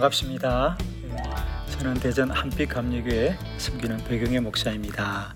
반갑습니다. 0.00 0.78
저는 1.72 1.94
대전 2.00 2.30
한빛 2.30 2.70
감리교회 2.70 3.36
섬기는 3.58 3.98
배경의 4.04 4.40
목사입니다. 4.40 5.34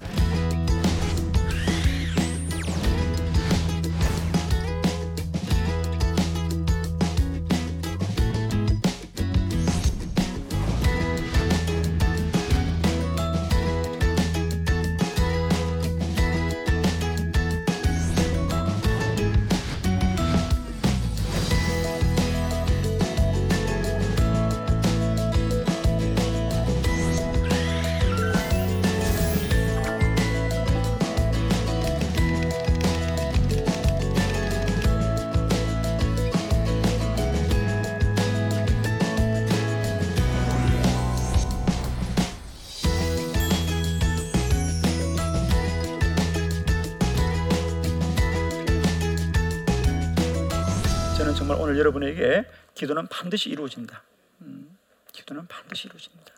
오늘 51.74 51.80
여러분에게 51.80 52.44
기도는 52.74 53.08
반드시 53.08 53.50
이루어진다. 53.50 54.02
음, 54.42 54.78
기도는 55.12 55.48
반드시 55.48 55.88
이루어집니다. 55.88 56.32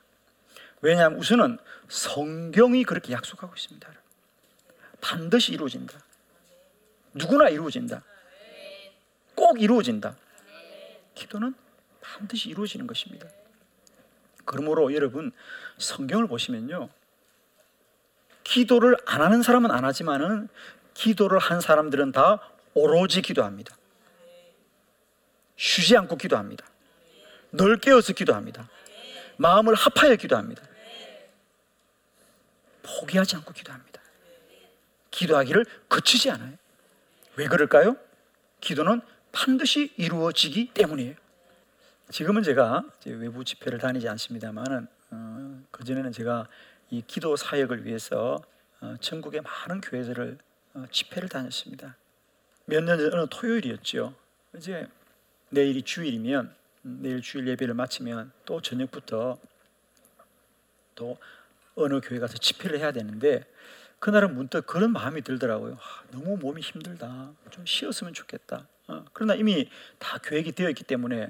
왜냐하면 0.80 1.18
우선은 1.18 1.58
성경이 1.88 2.84
그렇게 2.84 3.12
약속하고 3.12 3.54
있습니다. 3.54 3.86
반드시 5.02 5.52
이루어진다. 5.52 5.98
누구나 7.12 7.50
이루어진다. 7.50 8.02
꼭 9.34 9.60
이루어진다. 9.60 10.16
기도는 11.14 11.54
반드시 12.00 12.48
이루어지는 12.48 12.86
것입니다. 12.86 13.28
그러므로 14.46 14.94
여러분 14.94 15.32
성경을 15.76 16.28
보시면요. 16.28 16.88
기도를 18.42 18.96
안 19.04 19.20
하는 19.20 19.42
사람은 19.42 19.70
안 19.70 19.84
하지만은 19.84 20.48
기도를 20.94 21.38
한 21.38 21.60
사람들은 21.60 22.12
다 22.12 22.40
오로지 22.72 23.20
기도합니다. 23.20 23.76
쉬지 25.56 25.96
않고 25.96 26.16
기도합니다. 26.16 26.66
널 27.50 27.78
깨어서 27.78 28.12
기도합니다. 28.12 28.68
마음을 29.38 29.74
합하여 29.74 30.16
기도합니다. 30.16 30.62
포기하지 32.82 33.36
않고 33.36 33.52
기도합니다. 33.52 34.00
기도하기를 35.10 35.64
거치지 35.88 36.30
않아요. 36.30 36.54
왜 37.36 37.48
그럴까요? 37.48 37.96
기도는 38.60 39.00
반드시 39.32 39.92
이루어지기 39.96 40.72
때문이에요. 40.72 41.14
지금은 42.10 42.42
제가 42.42 42.84
외부 43.06 43.44
집회를 43.44 43.78
다니지 43.78 44.08
않습니다만은 44.08 44.86
어, 45.10 45.62
그 45.70 45.84
전에는 45.84 46.12
제가 46.12 46.48
이 46.90 47.02
기도 47.06 47.36
사역을 47.36 47.84
위해서 47.84 48.42
어, 48.80 48.94
전국의 49.00 49.42
많은 49.42 49.80
교회들을 49.80 50.38
어, 50.74 50.84
집회를 50.90 51.28
다녔습니다. 51.28 51.96
몇 52.66 52.82
년전 52.82 53.28
토요일이었죠. 53.28 54.14
이제 54.56 54.86
내일이 55.50 55.82
주일이면 55.82 56.54
음, 56.84 56.98
내일 57.02 57.20
주일 57.20 57.46
예배를 57.48 57.74
마치면 57.74 58.32
또 58.44 58.60
저녁부터 58.60 59.38
또 60.94 61.16
어느 61.74 62.00
교회 62.00 62.18
가서 62.18 62.38
집회를 62.38 62.78
해야 62.78 62.92
되는데 62.92 63.44
그날은 63.98 64.34
문득 64.34 64.66
그런 64.66 64.92
마음이 64.92 65.22
들더라고요. 65.22 65.74
아, 65.74 66.02
너무 66.10 66.36
몸이 66.36 66.60
힘들다. 66.62 67.32
좀 67.50 67.64
쉬었으면 67.66 68.14
좋겠다. 68.14 68.66
어, 68.88 69.04
그러나 69.12 69.34
이미 69.34 69.68
다 69.98 70.18
계획이 70.18 70.52
되어 70.52 70.68
있기 70.70 70.84
때문에 70.84 71.28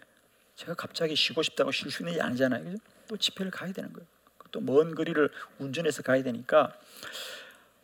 제가 0.56 0.75
갑자기 0.75 1.15
쉬고 1.15 1.43
싶다고 1.43 1.71
쉴 1.72 1.91
수 1.91 2.03
있는 2.03 2.15
게 2.15 2.21
아니잖아요. 2.21 2.65
그죠? 2.65 2.78
또 3.09 3.16
집회를 3.16 3.50
가야 3.50 3.72
되는 3.72 3.93
거예요. 3.93 4.06
또 4.53 4.60
먼 4.60 4.94
거리를 4.94 5.28
운전해서 5.59 6.03
가야 6.03 6.22
되니까 6.22 6.72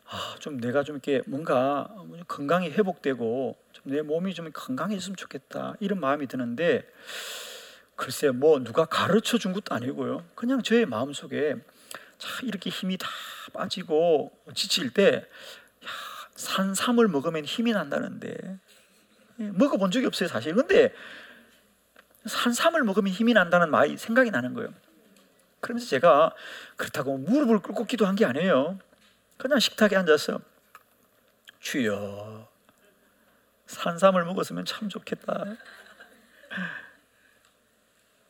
아, 0.05 0.35
좀 0.39 0.59
내가 0.59 0.83
좀 0.83 0.95
이렇게 0.95 1.21
뭔가 1.27 1.87
건강이 2.27 2.69
회복되고 2.71 3.55
좀 3.61 3.62
내 3.83 4.01
몸이 4.01 4.33
좀 4.33 4.49
건강해졌으면 4.51 5.15
좋겠다 5.15 5.75
이런 5.79 5.99
마음이 5.99 6.27
드는데 6.27 6.89
글쎄 7.95 8.31
뭐 8.31 8.59
누가 8.63 8.85
가르쳐 8.85 9.37
준 9.37 9.53
것도 9.53 9.75
아니고요. 9.75 10.25
그냥 10.35 10.63
저의 10.63 10.85
마음 10.85 11.13
속에 11.13 11.55
자 12.17 12.29
이렇게 12.43 12.69
힘이 12.69 12.97
다 12.97 13.07
빠지고 13.53 14.31
지칠 14.55 14.93
때 14.93 15.15
야, 15.15 15.89
산삼을 16.35 17.07
먹으면 17.07 17.45
힘이 17.45 17.73
난다는데 17.73 18.59
예, 19.39 19.43
먹어본 19.51 19.91
적이 19.91 20.07
없어요 20.07 20.29
사실. 20.29 20.55
근데 20.55 20.93
산삼을 22.25 22.83
먹으면 22.83 23.11
힘이 23.11 23.33
난다는 23.33 23.69
말이 23.69 23.97
생각이 23.97 24.31
나는 24.31 24.53
거예요. 24.53 24.73
그러면서 25.59 25.87
제가 25.87 26.33
그렇다고 26.77 27.17
무릎을 27.17 27.59
꿇고 27.59 27.85
기도한 27.85 28.15
게 28.15 28.25
아니에요. 28.25 28.79
그냥 29.37 29.59
식탁에 29.59 29.95
앉아서 29.95 30.39
주여 31.59 32.52
산삼을 33.73 34.23
먹었으면 34.25 34.65
참 34.65 34.89
좋겠다. 34.89 35.45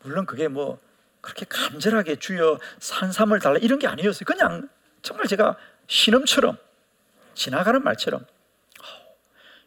물론 0.01 0.25
그게 0.25 0.47
뭐 0.47 0.79
그렇게 1.21 1.45
간절하게 1.47 2.17
주여 2.17 2.59
산삼을 2.79 3.39
달라 3.39 3.57
이런 3.57 3.79
게 3.79 3.87
아니었어요. 3.87 4.25
그냥 4.25 4.69
정말 5.01 5.27
제가 5.27 5.57
신음처럼 5.87 6.57
지나가는 7.33 7.81
말처럼 7.83 8.25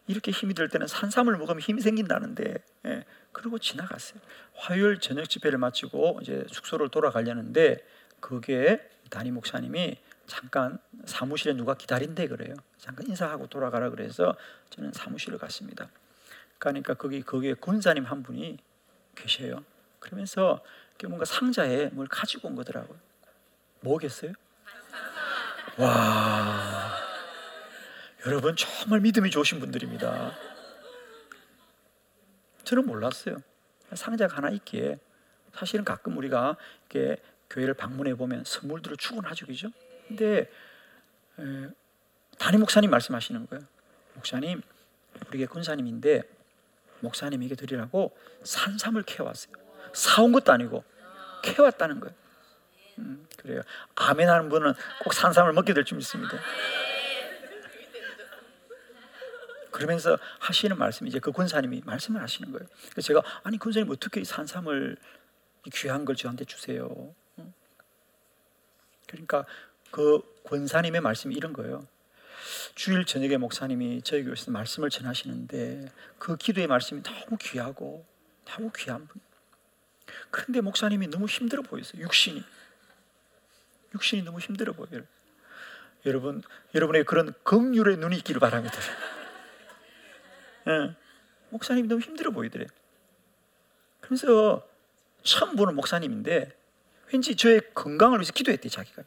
이렇게 0.09 0.31
힘이 0.31 0.55
들 0.55 0.69
때는 0.69 0.87
산삼을 0.87 1.37
먹으면 1.37 1.61
힘이 1.61 1.81
생긴다는데 1.81 2.55
예, 2.87 3.05
그러고 3.33 3.59
지나갔어요. 3.59 4.21
화요일 4.55 5.01
저녁 5.01 5.29
집회를 5.29 5.59
마치고 5.59 6.21
이제 6.23 6.47
숙소를 6.49 6.91
돌아가려는데 6.91 7.79
그게 8.21 8.89
담임 9.11 9.35
목사님이 9.35 9.99
잠깐 10.27 10.79
사무실에 11.05 11.55
누가 11.55 11.75
기다린대 11.75 12.29
그래요. 12.29 12.55
잠깐 12.79 13.07
인사하고 13.07 13.47
돌아가라 13.49 13.91
그래서 13.91 14.37
저는 14.71 14.93
사무실을 14.93 15.39
갔습니다. 15.39 15.89
가니까 16.59 16.95
거기 16.95 17.23
거기에 17.23 17.55
군사님 17.55 18.05
한 18.05 18.23
분이 18.23 18.59
계셔요. 19.15 19.65
그러면서 20.01 20.63
뭔가 21.05 21.25
상자에 21.25 21.87
뭘 21.87 22.07
가지고 22.09 22.49
온 22.49 22.57
거더라고요. 22.57 22.99
뭐겠어요? 23.81 24.33
와, 25.79 26.97
여러분 28.25 28.57
정말 28.57 29.01
믿음이 29.01 29.31
좋으신 29.31 29.61
분들입니다. 29.61 30.33
저는 32.65 32.87
몰랐어요. 32.87 33.43
상자가 33.93 34.37
하나 34.37 34.51
있기에 34.51 34.99
사실은 35.53 35.85
가끔 35.85 36.17
우리가 36.17 36.57
이렇게 36.91 37.23
교회를 37.51 37.75
방문해 37.75 38.15
보면 38.15 38.45
선물들을 38.45 38.97
주곤 38.97 39.27
하죠, 39.27 39.47
그죠? 39.47 39.69
근데 40.09 40.51
에, 41.39 41.69
담임 42.39 42.61
목사님 42.61 42.91
말씀하시는 42.91 43.47
거예요. 43.47 43.65
목사님, 44.15 44.63
우리게 45.29 45.47
군사님인데 45.47 46.23
목사님에게 47.01 47.55
드리라고 47.55 48.17
산삼을 48.45 49.03
캐왔어요. 49.03 49.53
사온 49.93 50.33
것도 50.33 50.53
아니고 50.53 50.85
캐왔다는 51.43 52.01
거예요. 52.01 52.15
음, 52.99 53.27
그래요. 53.37 53.63
아멘 53.95 54.29
하는 54.29 54.49
분은 54.49 54.73
꼭 55.03 55.13
산삼을 55.13 55.53
먹게 55.53 55.75
될 55.75 55.85
줄 55.85 55.99
믿습니다. 55.99 56.39
그러면서 59.71 60.17
하시는 60.39 60.77
말씀이 60.79 61.11
이제 61.11 61.19
그 61.19 61.33
권사님이 61.33 61.83
말씀을 61.85 62.23
하시는 62.23 62.51
거예요. 62.51 62.67
그래서 62.91 63.09
제가 63.09 63.23
아니 63.43 63.59
권사님 63.59 63.91
어떻게 63.91 64.25
산삼을 64.25 64.97
귀한 65.75 66.07
걸 66.07 66.17
저한테 66.17 66.47
주세요. 66.47 67.15
그러니까 69.07 69.45
그 69.91 70.21
권사님의 70.45 71.01
말씀이 71.01 71.35
이런 71.35 71.53
거예요. 71.53 71.87
주일 72.75 73.05
저녁에 73.05 73.37
목사님이 73.37 74.03
저희 74.03 74.23
교회에서 74.23 74.51
말씀을 74.51 74.91
전하시는데 74.91 75.91
그 76.19 76.37
기도의 76.37 76.67
말씀이 76.67 77.03
너무 77.03 77.37
귀하고 77.41 78.05
너무 78.45 78.71
귀한 78.77 79.07
분. 79.07 79.21
그런데 80.31 80.61
목사님이 80.61 81.09
너무 81.09 81.27
힘들어 81.27 81.63
보였어요. 81.63 82.03
육신이. 82.03 82.45
육신이 83.95 84.23
너무 84.23 84.39
힘들어 84.39 84.73
보여요. 84.73 85.05
여러분, 86.05 86.43
여러분의 86.75 87.05
그런 87.05 87.33
긍휼의 87.43 87.97
눈이 87.97 88.19
있기를 88.19 88.41
바랍니다. 88.41 88.79
예. 90.69 90.95
목사님이 91.51 91.89
너무 91.89 92.01
힘들어 92.01 92.31
보이더래. 92.31 92.67
그래서 94.01 94.67
처음 95.23 95.57
보는 95.57 95.75
목사님인데 95.75 96.57
왠지 97.13 97.37
저의 97.37 97.61
건강을 97.75 98.19
위해서 98.19 98.33
기도했대 98.33 98.69
자기가. 98.69 99.03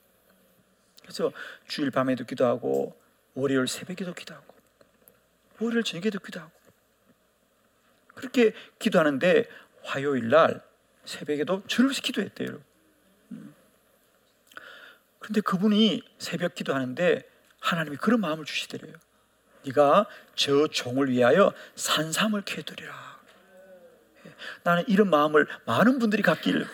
그래서 1.10 1.32
주일 1.68 1.90
밤에도 1.90 2.24
기도하고 2.24 2.96
월요일 3.34 3.68
새벽에도 3.68 4.14
기도하고 4.14 4.54
월요일 5.60 5.84
저녁에도 5.84 6.20
기도하고 6.20 6.52
그렇게 8.14 8.54
기도하는데 8.78 9.50
화요일 9.82 10.30
날 10.30 10.62
새벽에도 11.06 11.64
주일서 11.66 12.02
기도했대요. 12.04 12.62
음. 13.32 13.56
그런데 15.18 15.42
그분이 15.42 16.04
새벽 16.20 16.54
기도하는데 16.54 17.28
하나님이 17.60 17.98
그런 17.98 18.22
마음을 18.22 18.46
주시더래요. 18.46 18.94
네가 19.66 20.06
저 20.36 20.68
종을 20.68 21.10
위하여 21.10 21.54
산삼을 21.76 22.44
캐두리라. 22.44 23.20
예. 24.28 24.34
나는 24.62 24.84
이런 24.88 25.10
마음을 25.10 25.48
많은 25.66 25.98
분들이 25.98 26.22
갖기를 26.22 26.68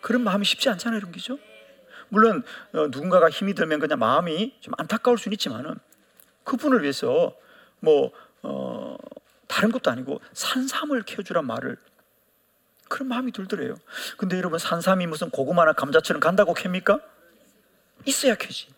그런 0.00 0.24
마음이 0.24 0.44
쉽지 0.46 0.70
않잖아요, 0.70 0.98
이런 0.98 1.12
게죠. 1.12 1.38
물론 2.12 2.44
어, 2.74 2.88
누군가가 2.88 3.30
힘이 3.30 3.54
들면 3.54 3.80
그냥 3.80 3.98
마음이 3.98 4.54
좀 4.60 4.74
안타까울 4.76 5.16
수는 5.16 5.32
있지만은 5.32 5.78
그분을 6.44 6.82
위해서 6.82 7.34
뭐 7.80 8.12
어, 8.42 8.98
다른 9.48 9.72
것도 9.72 9.90
아니고 9.90 10.20
산삼을 10.34 11.04
캐주란 11.04 11.46
말을 11.46 11.78
그런 12.90 13.08
마음이 13.08 13.32
들더래요. 13.32 13.76
근데 14.18 14.36
여러분 14.36 14.58
산삼이 14.58 15.06
무슨 15.06 15.30
고구마나 15.30 15.72
감자처럼 15.72 16.20
간다고 16.20 16.52
캡니까? 16.52 17.00
있어야 18.04 18.34
캐지. 18.34 18.68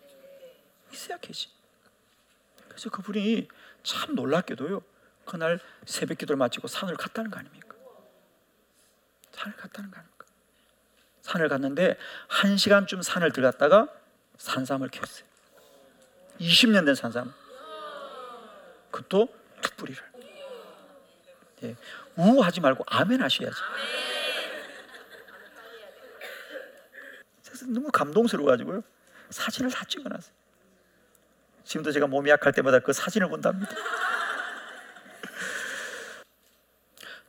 있어야 0.93 1.17
캐지. 1.17 1.49
그래서 2.69 2.89
그분이 2.89 3.49
참 3.83 4.15
놀랍게도요. 4.15 4.81
그날 5.25 5.59
새벽 5.83 6.19
기도를 6.19 6.37
마치고 6.37 6.69
산을 6.69 6.95
갔다는 6.95 7.31
거 7.31 7.39
아닙니까? 7.39 7.75
산을 9.33 9.57
갔다는 9.57 9.91
거 9.91 9.97
아닙니까? 9.97 10.14
산을 11.25 11.49
갔는데 11.49 11.97
한 12.27 12.55
시간쯤 12.55 13.01
산을 13.01 13.31
들어갔다가 13.31 13.87
산삼을 14.37 14.89
켰어요. 14.89 15.25
20년 16.39 16.85
된 16.85 16.93
산삼. 16.93 17.33
그것도 18.91 19.27
두 19.61 19.71
뿌리를. 19.75 20.03
예, 21.63 21.75
우하지 22.15 22.61
말고 22.61 22.83
아멘 22.87 23.23
하셔야지. 23.23 23.55
그래서 27.43 27.65
너무 27.67 27.89
감동스러워가지고요. 27.91 28.83
사진을 29.31 29.71
다 29.71 29.83
찍어놨어요. 29.85 30.31
지금도 31.63 31.91
제가 31.91 32.05
몸이 32.05 32.29
약할 32.29 32.53
때마다 32.53 32.77
그 32.79 32.93
사진을 32.93 33.29
본답니다. 33.29 33.71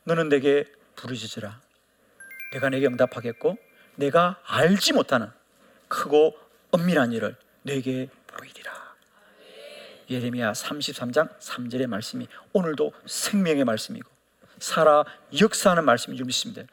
너는 0.03 0.29
내게 0.29 0.65
부르짖으라. 0.95 1.59
내가 2.51 2.69
내게 2.69 2.85
응답하겠고 2.85 3.66
내가 3.97 4.39
알지 4.45 4.93
못하는 4.93 5.29
크고 5.87 6.37
엄밀한 6.71 7.11
일을 7.11 7.35
내게 7.63 8.09
보이리라. 8.27 8.95
예레미야 10.09 10.53
33장 10.53 11.37
3절의 11.39 11.87
말씀이 11.87 12.27
오늘도 12.53 12.93
생명의 13.05 13.65
말씀이고 13.65 14.09
살아 14.59 15.03
역사하는 15.37 15.83
말씀인 15.83 16.17
줄 16.17 16.25
믿습니다. 16.25 16.63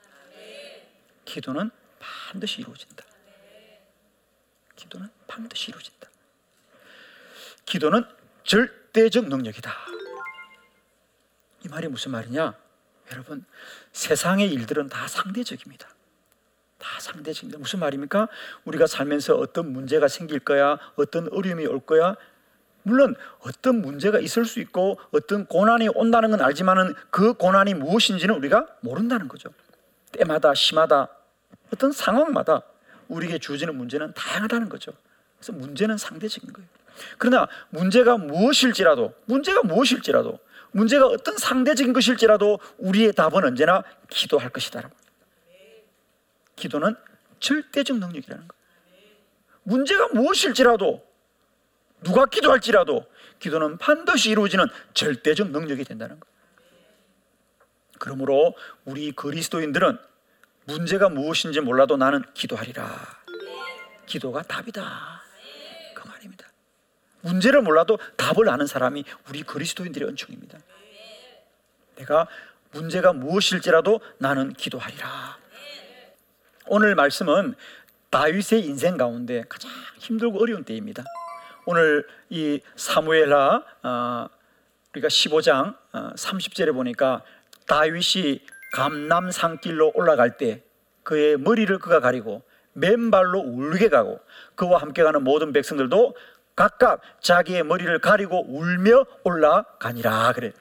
기도는 1.25 1.71
반드시 1.99 2.61
이루어진다. 2.61 3.05
기도는 4.77 5.09
반드시 5.27 5.71
이루어진다. 5.71 6.09
기도는 7.65 8.05
절대적 8.45 9.29
능력이다. 9.29 9.75
이 11.65 11.69
말이 11.69 11.89
무슨 11.89 12.13
말이냐? 12.13 12.55
여러분, 13.13 13.45
세상의 13.93 14.53
일들은 14.53 14.89
다 14.89 15.09
상대적입니다. 15.09 15.89
다 16.85 17.01
상대적입니다. 17.01 17.59
무슨 17.59 17.81
말입니까? 17.81 18.29
우리가 18.67 18.87
살면서 18.87 19.37
어떤 19.37 19.73
문제가 19.73 20.07
생길 20.07 20.39
거야, 20.39 20.79
어떤 20.97 21.33
어려움이 21.33 21.67
올 21.67 21.81
거야. 21.81 22.15
물론 22.83 23.17
어떤 23.39 23.81
문제가 23.81 24.19
있을 24.19 24.45
수 24.45 24.61
있고 24.61 25.01
어떤 25.11 25.47
고난이 25.47 25.89
온다는 25.95 26.31
건 26.31 26.43
알지만은 26.43 26.95
그 27.11 27.33
고난이 27.33 27.73
무엇인지는 27.73 28.35
우리가 28.35 28.67
모른다는 28.81 29.29
거죠. 29.29 29.49
때마다 30.13 30.53
심하다. 30.53 31.09
어떤 31.73 31.93
상황마다 31.93 32.63
우리에게 33.09 33.39
주어지는 33.39 33.75
문제는 33.75 34.13
다양하다는 34.13 34.69
거죠. 34.69 34.93
그래서 35.39 35.53
문제는 35.53 35.97
상대적인 35.97 36.53
거예요. 36.53 36.69
그러나 37.17 37.49
문제가 37.71 38.19
무엇일지라도 38.19 39.15
문제가 39.25 39.63
무엇일지라도 39.63 40.39
문제가 40.73 41.07
어떤 41.07 41.39
상대적인 41.39 41.95
것일지라도 41.95 42.61
우리의 42.77 43.15
답은 43.15 43.43
언제나 43.43 43.83
기도할 44.11 44.51
것이다. 44.51 44.91
기도는 46.57 46.97
절대적 47.41 47.99
능력이라는 47.99 48.49
거. 48.49 48.55
문제가 49.63 50.09
무엇일지라도 50.09 51.05
누가 52.03 52.27
기도할지라도 52.27 53.07
기도는 53.39 53.79
반드시 53.79 54.31
이루어지는 54.31 54.67
절대적 54.93 55.51
능력이 55.51 55.85
된다는 55.85 56.21
거. 56.21 56.27
그러므로 57.99 58.55
우리 58.85 59.13
그리스도인들은 59.13 59.99
문제가 60.67 61.09
무엇인지 61.09 61.61
몰라도 61.61 61.97
나는 61.97 62.23
기도하리라. 62.35 63.25
기도가 64.07 64.43
답이다. 64.43 65.23
그 65.95 66.09
말입니다. 66.09 66.47
문제를 67.23 67.63
몰라도 67.63 67.99
답을 68.17 68.49
아는 68.49 68.67
사람이 68.67 69.05
우리 69.29 69.43
그리스도인들의 69.43 70.09
은총입니다. 70.09 70.59
내가 71.97 72.27
문제가 72.73 73.13
무엇일지라도 73.13 74.01
나는 74.19 74.53
기도하리라. 74.53 75.39
오늘 76.67 76.95
말씀은 76.95 77.55
다윗의 78.09 78.65
인생 78.65 78.97
가운데 78.97 79.45
가장 79.49 79.71
힘들고 79.99 80.41
어려운 80.41 80.65
때입니다. 80.65 81.05
오늘 81.67 82.07
이 82.31 82.61
사무엘하 82.77 83.63
어, 83.83 84.29
우리가 84.93 85.09
15장 85.09 85.77
30절에 85.93 86.71
어, 86.71 86.73
보니까 86.73 87.23
다윗이 87.67 88.41
감남 88.73 89.31
산길로 89.31 89.93
올라갈 89.95 90.39
때 90.39 90.63
그의 91.03 91.37
머리를 91.37 91.79
그가 91.79 92.01
가리고 92.01 92.43
맨발로 92.73 93.41
울게 93.41 93.91
가고 93.91 94.21
그와 94.55 94.81
함께 94.81 95.03
가는 95.03 95.23
모든 95.23 95.53
백성들도 95.53 96.17
각각 96.57 97.03
자기의 97.21 97.63
머리를 97.65 97.99
가리고 97.99 98.47
울며 98.49 99.05
올라가니라 99.23 100.33
그래. 100.33 100.53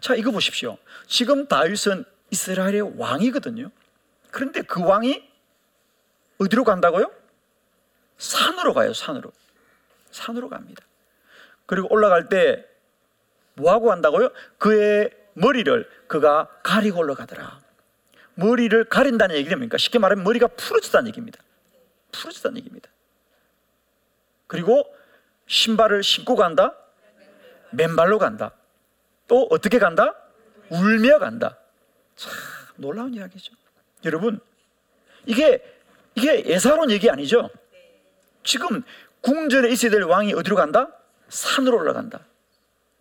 자 0.00 0.14
이거 0.14 0.30
보십시오. 0.30 0.78
지금 1.06 1.46
다윗은 1.46 2.04
이스라엘의 2.30 2.98
왕이거든요. 2.98 3.70
그런데 4.30 4.62
그 4.62 4.82
왕이 4.82 5.25
어디로 6.38 6.64
간다고요? 6.64 7.10
산으로 8.18 8.74
가요. 8.74 8.92
산으로. 8.92 9.32
산으로 10.10 10.48
갑니다. 10.48 10.84
그리고 11.66 11.88
올라갈 11.90 12.28
때 12.28 12.64
뭐하고 13.54 13.86
간다고요? 13.86 14.30
그의 14.58 15.10
머리를 15.34 15.90
그가 16.06 16.48
가리고 16.62 17.00
올라가더라. 17.00 17.60
머리를 18.34 18.84
가린다는 18.84 19.36
얘기는 19.36 19.56
뭡니까? 19.56 19.78
쉽게 19.78 19.98
말하면 19.98 20.24
머리가 20.24 20.46
풀어졌다는 20.48 21.08
얘기입니다. 21.08 21.40
풀어졌다는 22.12 22.58
얘기입니다. 22.58 22.90
그리고 24.46 24.84
신발을 25.46 26.02
신고 26.02 26.36
간다? 26.36 26.76
맨발로 27.72 28.18
간다. 28.18 28.52
또 29.26 29.46
어떻게 29.50 29.78
간다? 29.78 30.14
울며 30.70 31.18
간다. 31.18 31.58
참 32.14 32.32
놀라운 32.76 33.14
이야기죠. 33.14 33.52
여러분, 34.04 34.40
이게 35.24 35.62
이게 36.16 36.44
예사로운 36.46 36.90
얘기 36.90 37.08
아니죠? 37.10 37.50
지금 38.42 38.82
궁전에 39.20 39.68
있어야 39.70 39.90
될 39.90 40.02
왕이 40.02 40.32
어디로 40.34 40.56
간다? 40.56 40.88
산으로 41.28 41.76
올라간다. 41.78 42.20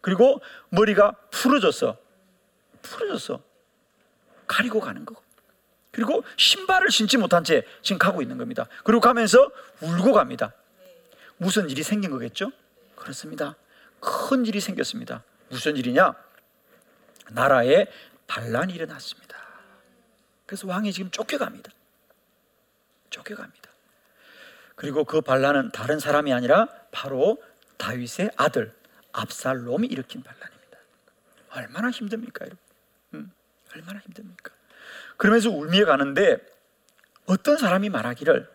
그리고 0.02 0.42
머리가 0.70 1.14
풀어졌어. 1.32 1.98
풀어졌어. 2.82 3.42
가리고 4.48 4.80
가는 4.80 5.06
거. 5.06 5.16
그리고 5.92 6.24
신발을 6.36 6.92
신지 6.92 7.18
못한 7.18 7.44
채 7.44 7.64
지금 7.82 7.98
가고 7.98 8.22
있는 8.22 8.38
겁니다. 8.38 8.68
그리고 8.84 9.00
가면서 9.00 9.50
울고 9.82 10.12
갑니다. 10.12 10.54
무슨 11.38 11.70
일이 11.70 11.84
생긴 11.84 12.12
거겠죠? 12.12 12.52
그렇습니다. 12.96 13.56
큰 14.02 14.46
일이 14.46 14.60
생겼습니다. 14.60 15.24
무슨 15.50 15.78
일이냐? 15.78 16.14
나라에 17.32 17.88
반란이 18.28 18.74
일어났습니다. 18.74 19.38
그래서 20.46 20.68
왕이 20.68 20.92
지금 20.92 21.10
쫓겨갑니다. 21.12 21.72
쫓겨갑니다. 23.10 23.70
그리고 24.76 25.04
그 25.04 25.22
반란은 25.22 25.72
다른 25.72 26.00
사람이 26.00 26.34
아니라 26.34 26.68
바로 26.92 27.42
다윗의 27.78 28.32
아들 28.36 28.74
압살롬이 29.14 29.88
일으킨 29.88 30.22
반란입니다. 30.24 30.78
얼마나 31.52 31.90
힘듭니까, 31.90 32.46
여러분? 32.46 32.58
음, 33.14 33.32
얼마나 33.74 34.00
힘듭니까? 34.00 34.52
그러면서 35.18 35.50
울며 35.50 35.86
가는데 35.86 36.38
어떤 37.26 37.58
사람이 37.58 37.90
말하기를 37.90 38.50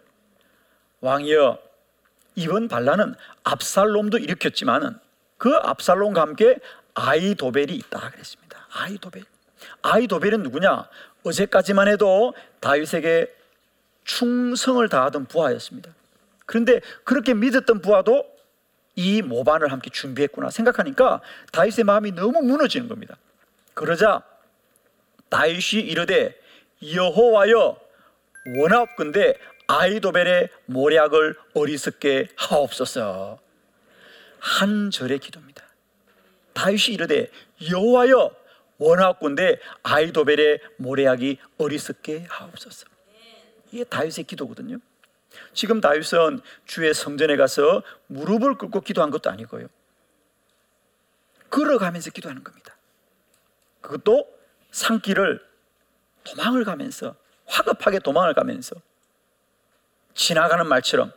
왕이여 1.01 1.59
이번 2.37 2.69
반란은 2.69 3.15
압살롬도 3.43 4.19
일으켰지만은 4.19 4.99
그 5.39 5.55
압살롬과 5.57 6.21
함께 6.21 6.59
아이도벨이 6.95 7.75
있다 7.75 8.11
그랬습니다. 8.11 8.67
아이도벨. 8.73 9.25
아이도벨은 9.83 10.43
누구냐? 10.43 10.89
어제까지만 11.25 11.89
해도 11.89 12.35
다윗에게 12.61 13.35
충성을 14.11 14.89
다하던 14.89 15.27
부하였습니다. 15.27 15.95
그런데 16.47 16.81
그렇게 17.05 17.33
믿었던 17.33 17.81
부하도 17.81 18.25
이 18.97 19.23
모반을 19.23 19.71
함께 19.71 19.89
준비했구나 19.91 20.51
생각하니까 20.51 21.21
다윗의 21.53 21.85
마음이 21.85 22.13
너무 22.13 22.43
무너지는 22.43 22.89
겁니다. 22.89 23.17
그러자 23.75 24.23
다윗이 25.29 25.83
이르되 25.85 26.37
여호와여 26.93 27.81
원하옵건대 28.57 29.35
아이도벨의 29.69 30.49
모략을 30.67 31.37
어리석게 31.55 32.31
하옵소서. 32.35 33.39
한 34.41 34.91
절의 34.91 35.21
기도입니다. 35.21 35.63
다윗이 36.55 36.95
이르되 36.95 37.31
여호와여 37.71 38.35
원하옵건대 38.79 39.61
아이도벨의 39.85 40.59
모략이 40.79 41.39
어리석게 41.59 42.27
하옵소서. 42.29 42.90
이게 43.71 43.85
다윗의 43.85 44.25
기도거든요. 44.25 44.79
지금 45.53 45.81
다윗은 45.81 46.41
주의 46.67 46.93
성전에 46.93 47.37
가서 47.37 47.83
무릎을 48.09 48.57
꿇고 48.57 48.81
기도한 48.81 49.11
것도 49.11 49.31
아니고요. 49.31 49.69
걸어가면서 51.51 52.11
기도하는 52.11 52.43
겁니다. 52.45 52.77
그것도 53.81 54.29
산길을 54.71 55.45
도망을 56.25 56.65
가면서 56.65 57.17
화급하게 57.47 57.99
도망을 58.01 58.35
가면서 58.35 58.77
지나가는 60.15 60.67
말처럼 60.67 61.13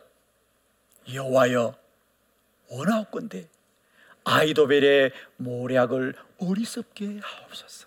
여호와여 1.12 1.76
원하옵건대 2.68 3.48
아이도벨의 4.24 5.12
모략을 5.36 6.14
어리석게 6.38 7.20
하옵소서. 7.22 7.86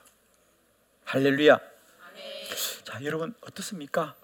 할렐루야. 1.05 1.59
자, 2.83 3.03
여러분 3.03 3.33
어떻습니까? 3.41 4.15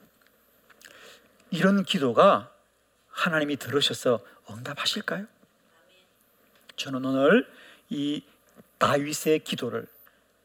이런 1.53 1.83
기도가 1.83 2.49
하나님이 3.09 3.57
들으셔서 3.57 4.19
응답하실까요? 4.49 5.27
저는 6.75 7.05
오늘 7.05 7.47
이 7.89 8.23
다윗의 8.79 9.39
기도를 9.43 9.85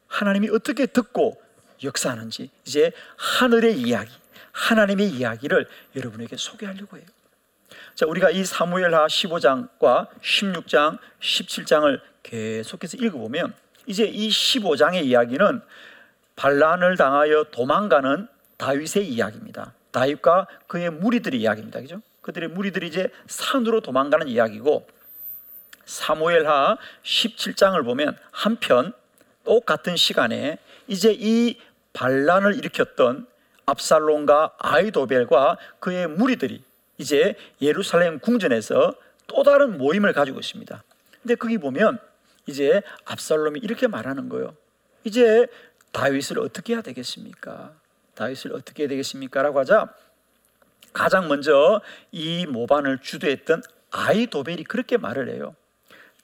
하나님이 0.06 0.50
어떻게 0.50 0.84
듣고 0.84 1.42
역사하는지 1.82 2.50
이제 2.66 2.92
하늘의 3.16 3.80
이야기, 3.80 4.12
하나님의 4.52 5.08
이야기를 5.08 5.66
여러분에게 5.96 6.36
소개하려고 6.36 6.98
해요. 6.98 7.06
자, 7.94 8.04
우리가 8.04 8.28
이 8.28 8.44
사무엘하 8.44 9.06
15장과 9.06 10.10
16장, 10.20 10.98
17장을 11.20 12.00
계속해서 12.22 12.98
읽어보면 12.98 13.54
이제 13.86 14.04
이 14.04 14.28
15장의 14.28 15.04
이야기는 15.06 15.62
반란을 16.36 16.98
당하여 16.98 17.44
도망가는 17.44 18.28
다윗의 18.58 19.08
이야기입니다. 19.08 19.72
다윗과 19.90 20.46
그의 20.66 20.90
무리들의 20.90 21.40
이야기입니다. 21.40 21.80
그죠? 21.80 22.02
그들의 22.22 22.50
무리들이 22.50 22.88
이제 22.88 23.10
산으로 23.26 23.80
도망가는 23.80 24.28
이야기고 24.28 24.86
사무엘하 25.84 26.76
17장을 27.02 27.82
보면 27.84 28.16
한편 28.30 28.92
똑같은 29.44 29.96
시간에 29.96 30.58
이제 30.86 31.14
이 31.18 31.58
반란을 31.94 32.56
일으켰던 32.56 33.26
압살롬과 33.64 34.56
아이도벨과 34.58 35.56
그의 35.80 36.06
무리들이 36.06 36.62
이제 36.98 37.34
예루살렘 37.62 38.18
궁전에서 38.18 38.94
또 39.26 39.42
다른 39.42 39.78
모임을 39.78 40.12
가지고 40.12 40.40
있습니다. 40.40 40.82
근데 41.22 41.34
거기 41.34 41.58
보면 41.58 41.98
이제 42.46 42.82
압살롬이 43.04 43.60
이렇게 43.60 43.86
말하는 43.86 44.28
거예요. 44.28 44.54
이제 45.04 45.46
다윗을 45.92 46.38
어떻게 46.38 46.74
해야 46.74 46.82
되겠습니까? 46.82 47.72
다윗을 48.18 48.52
어떻게 48.52 48.82
해야 48.82 48.88
되겠습니까? 48.88 49.42
라고 49.42 49.60
하자 49.60 49.94
가장 50.92 51.28
먼저 51.28 51.80
이 52.10 52.46
모반을 52.46 52.98
주도했던 52.98 53.62
아이 53.90 54.26
도벨이 54.26 54.64
그렇게 54.64 54.96
말을 54.96 55.30
해요. 55.30 55.54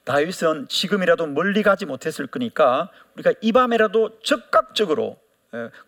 다윗은 0.02 0.68
지금이라도 0.68 1.26
멀리 1.28 1.62
가지 1.62 1.86
못했을 1.86 2.26
거니까 2.26 2.90
우리가 3.14 3.32
이 3.40 3.52
밤에라도 3.52 4.20
적극적으로 4.20 5.18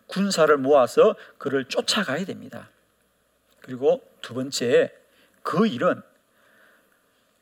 군사를 0.06 0.56
모아서 0.56 1.16
그를 1.38 1.64
쫓아가야 1.64 2.24
됩니다. 2.24 2.70
그리고 3.60 4.00
두 4.22 4.34
번째 4.34 4.92
그 5.42 5.66
일은 5.66 6.00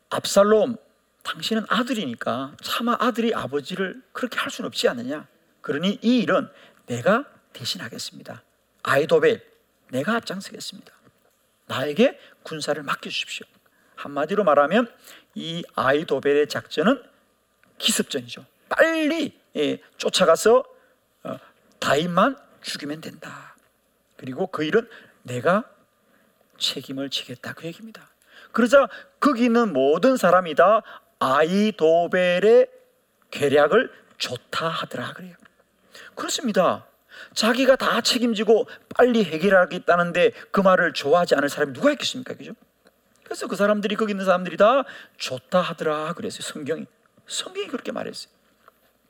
압살롬 0.08 0.76
당신은 1.22 1.66
아들이니까 1.68 2.56
차마 2.62 2.96
아들이 2.98 3.34
아버지를 3.34 4.02
그렇게 4.12 4.38
할 4.38 4.50
수는 4.50 4.68
없지 4.68 4.88
않느냐. 4.88 5.26
그러니 5.60 5.98
이 6.02 6.18
일은 6.20 6.48
내가 6.86 7.24
대신하겠습니다. 7.52 8.42
아이도벨 8.84 9.42
내가 9.90 10.14
앞장서겠습니다. 10.16 10.92
나에게 11.66 12.18
군사를 12.42 12.80
맡겨 12.82 13.10
주십시오. 13.10 13.46
한마디로 13.96 14.44
말하면 14.44 14.92
이 15.34 15.64
아이도벨의 15.74 16.48
작전은 16.48 17.02
기습전이죠. 17.78 18.44
빨리 18.68 19.38
예, 19.56 19.78
쫓아가서 19.96 20.64
어, 21.24 21.38
다윗만 21.80 22.36
죽이면 22.62 23.00
된다. 23.00 23.56
그리고 24.16 24.46
그 24.46 24.64
일은 24.64 24.88
내가 25.22 25.64
책임을 26.58 27.10
지겠다 27.10 27.54
그 27.54 27.66
얘기입니다. 27.66 28.08
그러자 28.52 28.88
거기 29.18 29.44
있는 29.44 29.72
모든 29.72 30.16
사람이 30.16 30.54
다 30.54 30.82
아이도벨의 31.18 32.68
계략을 33.30 33.92
좋다 34.18 34.68
하더라 34.68 35.12
그래요. 35.14 35.34
그렇습니다. 36.14 36.86
자기가 37.32 37.76
다 37.76 38.00
책임지고 38.00 38.66
빨리 38.94 39.24
해결하겠다는데 39.24 40.32
그 40.50 40.60
말을 40.60 40.92
좋아하지 40.92 41.34
않을 41.36 41.48
사람이 41.48 41.72
누가 41.72 41.90
있겠습니까? 41.92 42.34
그죠? 42.34 42.52
그래서 43.24 43.46
그 43.46 43.56
사람들이 43.56 43.96
거기 43.96 44.12
있는 44.12 44.24
사람들이 44.24 44.56
다 44.56 44.84
좋다 45.16 45.60
하더라 45.60 46.12
그랬어요. 46.12 46.42
성경이 46.42 46.86
성경이 47.26 47.68
그렇게 47.68 47.90
말했어요. 47.92 48.32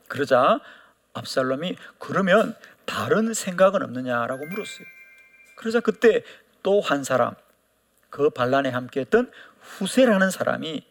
그러자 0.09 0.61
압살롬이 1.15 1.77
그러면 1.99 2.57
다른 2.85 3.35
생각은 3.35 3.83
없느냐라고 3.83 4.47
물었어요. 4.47 4.87
그러자 5.57 5.81
그때 5.81 6.23
또 6.63 6.81
한 6.81 7.05
사람 7.05 7.35
그 8.11 8.31
반란에 8.31 8.71
함께했던 8.71 9.31
후세라는 9.61 10.31
사람이 10.31 10.87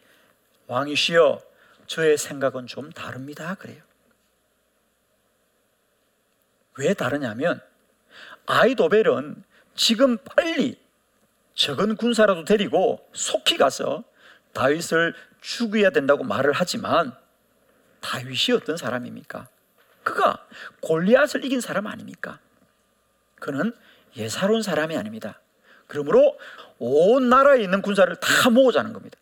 왕이시여 0.67 1.41
저의 1.87 2.17
생각은 2.17 2.67
좀 2.67 2.91
다릅니다 2.91 3.55
그래요. 3.55 3.81
왜 6.77 6.93
다르냐면 6.93 7.61
아이도벨은 8.45 9.43
지금 9.75 10.17
빨리 10.17 10.79
적은 11.55 11.95
군사라도 11.95 12.45
데리고 12.45 13.07
속히 13.13 13.57
가서 13.57 14.03
다윗을 14.53 15.13
죽여야 15.41 15.91
된다고 15.91 16.23
말을 16.23 16.51
하지만 16.53 17.15
다윗이 18.01 18.55
어떤 18.55 18.77
사람입니까? 18.77 19.47
그가 20.03 20.45
골리앗을 20.81 21.45
이긴 21.45 21.61
사람 21.61 21.87
아닙니까? 21.87 22.39
그는 23.39 23.73
예사로운 24.15 24.61
사람이 24.61 24.97
아닙니다. 24.97 25.39
그러므로 25.87 26.37
온 26.79 27.29
나라에 27.29 27.61
있는 27.61 27.81
군사를 27.81 28.13
다 28.17 28.49
모으자는 28.49 28.93
겁니다. 28.93 29.17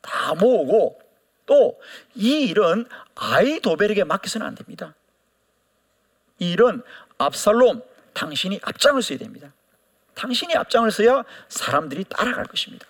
다 0.00 0.34
모으고 0.34 1.00
또 1.46 1.78
이 2.14 2.48
일은 2.48 2.86
아이도벨에게 3.14 4.04
맡겨서는 4.04 4.46
안 4.46 4.54
됩니다. 4.54 4.94
이 6.42 6.52
일은 6.52 6.82
압살롬 7.18 7.82
당신이 8.14 8.60
앞장을 8.62 9.00
써야 9.00 9.18
됩니다. 9.18 9.52
당신이 10.14 10.54
앞장을 10.56 10.90
서야 10.90 11.24
사람들이 11.48 12.04
따라갈 12.04 12.44
것입니다. 12.44 12.86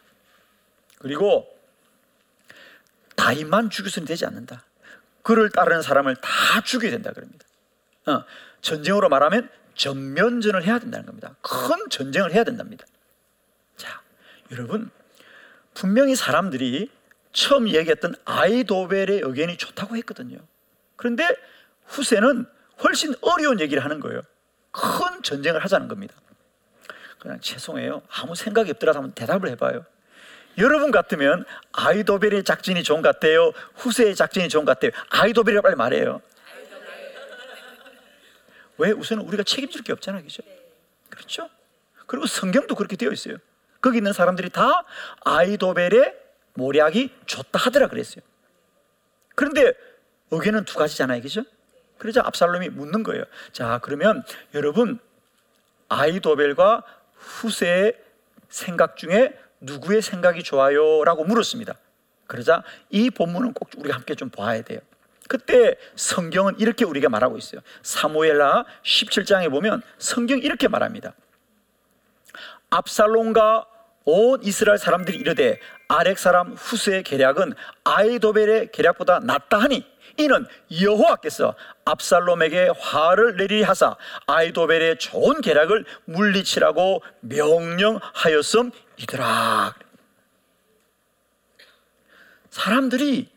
그리고 0.99 1.47
다윗만 3.15 3.71
죽여서는 3.71 4.07
되지 4.07 4.25
않는다. 4.25 4.65
그를 5.23 5.51
따르는 5.51 5.83
사람을 5.83 6.17
다 6.17 6.63
죽여야 6.65 6.91
된다 6.91 7.13
그럽니다. 7.13 7.47
어, 8.07 8.25
전쟁으로 8.63 9.09
말하면 9.09 9.49
전면전을 9.75 10.65
해야 10.65 10.79
된다는 10.79 11.07
겁니다. 11.07 11.37
큰 11.43 11.89
전쟁을 11.91 12.33
해야 12.33 12.45
된답니다. 12.45 12.87
자, 13.77 14.01
여러분 14.51 14.91
분명히 15.75 16.17
사람들이 16.17 16.91
처음 17.33 17.69
얘기했던 17.69 18.15
아이도벨의 18.25 19.21
의견이 19.23 19.57
좋다고 19.59 19.97
했거든요. 19.99 20.39
그런데 20.97 21.29
후세는 21.87 22.47
훨씬 22.83 23.15
어려운 23.21 23.61
얘기를 23.61 23.85
하는 23.85 24.01
거예요. 24.01 24.23
큰 24.71 25.23
전쟁을 25.23 25.63
하자는 25.65 25.89
겁니다. 25.89 26.15
그냥 27.19 27.41
죄송해요. 27.41 28.03
아무 28.11 28.35
생각이 28.35 28.71
없더라도 28.73 28.99
한번 28.99 29.15
대답을 29.15 29.49
해봐요. 29.51 29.85
여러분 30.59 30.91
같으면 30.91 31.45
아이도벨의 31.73 32.45
작전이 32.45 32.83
좋은 32.83 33.01
것 33.01 33.13
같아요. 33.15 33.53
후세의 33.77 34.15
작전이 34.17 34.49
좋은 34.49 34.65
것 34.65 34.79
같아요. 34.79 34.91
아이도벨이라고 35.11 35.63
빨리 35.63 35.77
말해요. 35.77 36.21
왜? 38.79 38.91
우선 38.91 39.19
우리가 39.21 39.45
책임질 39.45 39.83
게 39.83 39.93
없잖아, 39.93 40.21
그죠? 40.23 40.43
그렇죠? 41.09 41.49
그리고 42.07 42.27
성경도 42.27 42.75
그렇게 42.75 42.97
되어 42.97 43.11
있어요. 43.13 43.37
거기 43.81 43.99
있는 43.99 44.13
사람들이 44.13 44.51
다 44.51 44.85
아이도벨의 45.25 46.17
모략이 46.55 47.11
좋다 47.27 47.59
하더라 47.59 47.89
그랬어요. 47.89 48.23
그런데 49.35 49.73
의견은 50.31 50.65
두 50.65 50.79
가지잖아요, 50.79 51.23
그죠? 51.23 51.45
그러자 52.03 52.21
압살롬이 52.25 52.71
묻는 52.71 53.05
거예요. 53.05 53.23
자, 53.53 53.79
그러면 53.81 54.25
여러분 54.55 54.99
아이도벨과 55.89 56.83
후세의 57.15 57.97
생각 58.49 58.97
중에 58.97 59.39
누구의 59.61 60.03
생각이 60.03 60.43
좋아요? 60.43 61.05
라고 61.05 61.23
물었습니다. 61.23 61.75
그러자 62.27 62.65
이 62.91 63.09
본문은 63.09 63.53
꼭 63.53 63.71
우리가 63.77 63.95
함께 63.95 64.17
좀 64.17 64.31
봐야 64.31 64.63
돼요. 64.63 64.81
그때 65.29 65.77
성경은 65.95 66.59
이렇게 66.59 66.85
우리가 66.85 67.09
말하고 67.09 67.39
있어요. 67.39 67.61
사무엘하 67.85 68.65
17장에 68.83 69.49
보면 69.49 69.81
성경 69.99 70.41
이렇게 70.41 70.67
말합니다. 70.67 71.15
압살롬과 72.71 73.67
온 74.07 74.43
이스라엘 74.43 74.77
사람들이 74.77 75.19
이르되 75.19 75.61
아렉 75.87 76.19
사람 76.19 76.55
후스의 76.55 77.05
계략은 77.05 77.55
아이도벨의 77.85 78.73
계략보다 78.73 79.21
낫다 79.21 79.59
하니 79.59 79.92
이는 80.19 80.47
여호와께서 80.81 81.55
압살롬에게 81.85 82.71
화를 82.79 83.37
내리 83.37 83.63
하사 83.63 83.97
아이도벨의 84.27 84.99
좋은 84.99 85.41
계략을 85.41 85.85
물리치라고 86.05 87.03
명령하였음이더라. 87.21 88.73
사람들이 92.51 93.31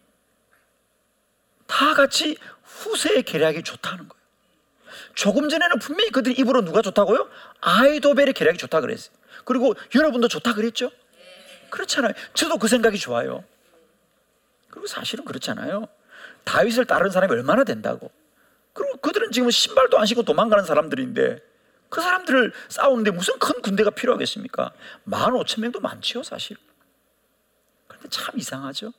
다 1.67 1.94
같이 1.94 2.38
후세의 2.63 3.24
계략이 3.24 3.63
좋다는 3.63 4.10
거예요. 4.10 4.25
조금 5.13 5.50
전에는 5.50 5.79
분명히 5.79 6.12
그들이 6.12 6.36
입으로 6.36 6.63
누가 6.63 6.82
좋다고요? 6.82 7.29
아이도벨의 7.62 8.34
계략이 8.34 8.58
좋다 8.58 8.82
그랬어요. 8.82 9.15
그리고 9.46 9.74
여러분도 9.94 10.27
좋다 10.27 10.53
그랬죠? 10.53 10.91
그렇잖아요. 11.70 12.13
저도 12.34 12.58
그 12.58 12.67
생각이 12.67 12.98
좋아요. 12.98 13.44
그리고 14.70 14.88
사실은 14.88 15.24
그렇잖아요. 15.24 15.88
다윗을 16.44 16.86
따르는 16.86 17.12
사람이 17.12 17.34
얼마나 17.34 17.63
된다고. 17.63 18.12
그리고 18.74 18.98
그들은 18.98 19.32
지금 19.32 19.50
신발도 19.50 19.98
안 19.98 20.05
신고 20.05 20.24
도망가는 20.24 20.65
사람들인데 20.65 21.41
그 21.89 22.01
사람들을 22.01 22.51
싸우는데 22.67 23.12
무슨 23.12 23.39
큰 23.39 23.62
군대가 23.62 23.89
필요하겠습니까? 23.89 24.72
만 25.03 25.34
오천 25.34 25.62
명도 25.62 25.79
많지요, 25.79 26.24
사실. 26.24 26.58
그런데 27.88 28.10
참 28.10 28.38
이상하죠. 28.38 28.91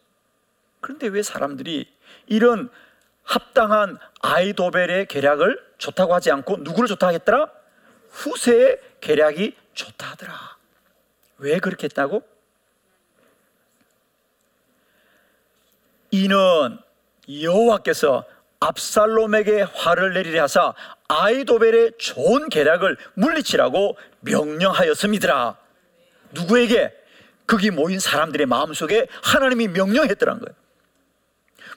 그런데 0.80 1.08
왜 1.08 1.22
사람들이 1.22 1.92
이런 2.26 2.70
합당한 3.22 3.98
아이도벨의 4.22 5.06
계략을 5.06 5.62
좋다고 5.78 6.14
하지 6.14 6.30
않고 6.30 6.58
누구를 6.58 6.88
좋다 6.88 7.08
하겠더라? 7.08 7.50
후세의 8.10 8.80
계략이 9.00 9.56
좋다 9.74 10.12
하더라. 10.12 10.56
왜 11.38 11.58
그렇게 11.58 11.84
했다고? 11.84 12.22
이는 16.12 16.78
여호와께서 17.28 18.24
압살롬에게 18.60 19.62
화를 19.62 20.14
내리려 20.14 20.42
하사 20.44 20.74
아이도벨의 21.08 21.92
좋은 21.98 22.48
계략을 22.48 22.96
물리치라고 23.14 23.96
명령하였음이더라. 24.20 25.56
누구에게? 26.32 26.92
거기 27.46 27.70
모인 27.70 28.00
사람들의 28.00 28.46
마음속에 28.46 29.06
하나님이 29.22 29.68
명령했더란 29.68 30.40
거예요. 30.40 30.56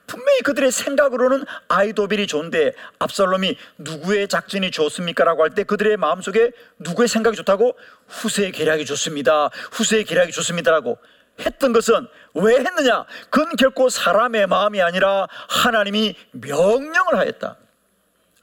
분명히 0.07 0.39
그들의 0.41 0.71
생각으로는 0.71 1.45
아이도벨이 1.67 2.25
좋은데 2.25 2.73
압살롬이 2.97 3.55
누구의 3.77 4.27
작전이 4.27 4.71
좋습니까? 4.71 5.23
라고 5.23 5.43
할 5.43 5.51
때 5.51 5.63
그들의 5.63 5.97
마음속에 5.97 6.51
누구의 6.79 7.07
생각이 7.07 7.37
좋다고? 7.37 7.77
후세의 8.07 8.51
계략이 8.51 8.85
좋습니다. 8.85 9.49
후세의 9.71 10.05
계략이 10.05 10.31
좋습니다라고 10.31 10.97
했던 11.39 11.73
것은 11.73 12.07
왜 12.33 12.55
했느냐? 12.55 13.05
그건 13.29 13.55
결코 13.55 13.89
사람의 13.89 14.47
마음이 14.47 14.81
아니라 14.81 15.27
하나님이 15.49 16.15
명령을 16.31 17.17
하였다. 17.17 17.57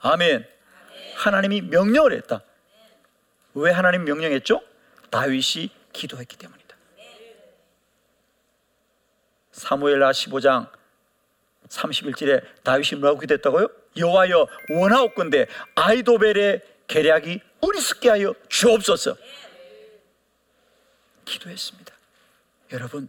아멘. 0.00 0.47
하나님이 1.17 1.63
명령을 1.63 2.13
했다. 2.13 2.43
왜 3.54 3.71
하나님 3.71 4.04
명령했죠? 4.04 4.61
다윗이 5.11 5.71
기도했기 5.93 6.37
때문이다. 6.37 6.76
사무엘하 9.52 10.11
15장 10.11 10.71
31절에 11.69 12.45
다윗이 12.63 13.00
뭐라고 13.00 13.21
기도했다고요? 13.21 13.69
여호와여 13.97 14.47
원하옵건대 14.71 15.47
아이도벨의 15.75 16.61
계략이 16.87 17.41
어리석게 17.61 18.11
하여 18.11 18.35
주옵소서. 18.49 19.17
기도했습니다. 21.25 21.96
여러분, 22.73 23.09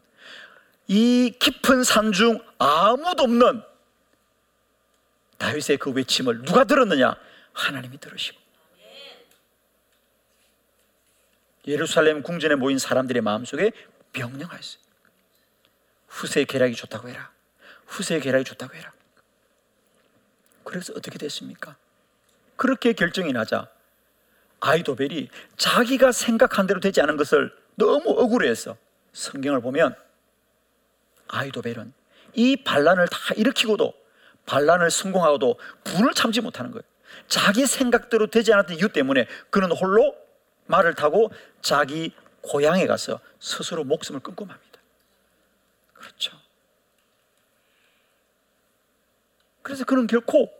이 0.87 1.33
깊은 1.39 1.83
산 1.83 2.11
중 2.11 2.39
아무도 2.57 3.23
없는 3.23 3.63
다윗의 5.37 5.77
그 5.77 5.91
외침을 5.91 6.43
누가 6.43 6.63
들었느냐? 6.63 7.15
하나님이 7.53 7.99
들으시고. 7.99 8.39
예루살렘 11.67 12.23
궁전에 12.23 12.55
모인 12.55 12.79
사람들의 12.79 13.21
마음속에 13.21 13.71
명령하였어요. 14.13 14.81
후세의 16.07 16.45
계략이 16.45 16.75
좋다고 16.75 17.09
해라. 17.09 17.31
후세의 17.87 18.21
계략이 18.21 18.45
좋다고 18.45 18.73
해라. 18.75 18.93
그래서 20.63 20.93
어떻게 20.95 21.17
됐습니까? 21.17 21.75
그렇게 22.55 22.93
결정이 22.93 23.33
나자 23.33 23.69
아이도벨이 24.59 25.29
자기가 25.57 26.11
생각한 26.11 26.67
대로 26.67 26.79
되지 26.79 27.01
않은 27.01 27.17
것을 27.17 27.55
너무 27.75 28.09
억울해해서 28.09 28.77
성경을 29.17 29.61
보면 29.61 29.95
아이도벨은 31.27 31.91
이 32.35 32.55
반란을 32.57 33.07
다 33.07 33.17
일으키고도 33.35 33.93
반란을 34.45 34.91
성공하고도 34.91 35.59
분을 35.83 36.13
참지 36.13 36.39
못하는 36.39 36.71
거예요. 36.71 36.83
자기 37.27 37.65
생각대로 37.65 38.27
되지 38.27 38.53
않았던 38.53 38.77
이유 38.77 38.89
때문에 38.89 39.27
그는 39.49 39.71
홀로 39.71 40.15
말을 40.67 40.93
타고 40.93 41.31
자기 41.61 42.13
고향에 42.41 42.85
가서 42.85 43.19
스스로 43.39 43.83
목숨을 43.83 44.21
끊고 44.21 44.45
맙니다. 44.45 44.79
그렇죠. 45.93 46.37
그래서 49.63 49.83
그는 49.83 50.05
결코 50.05 50.53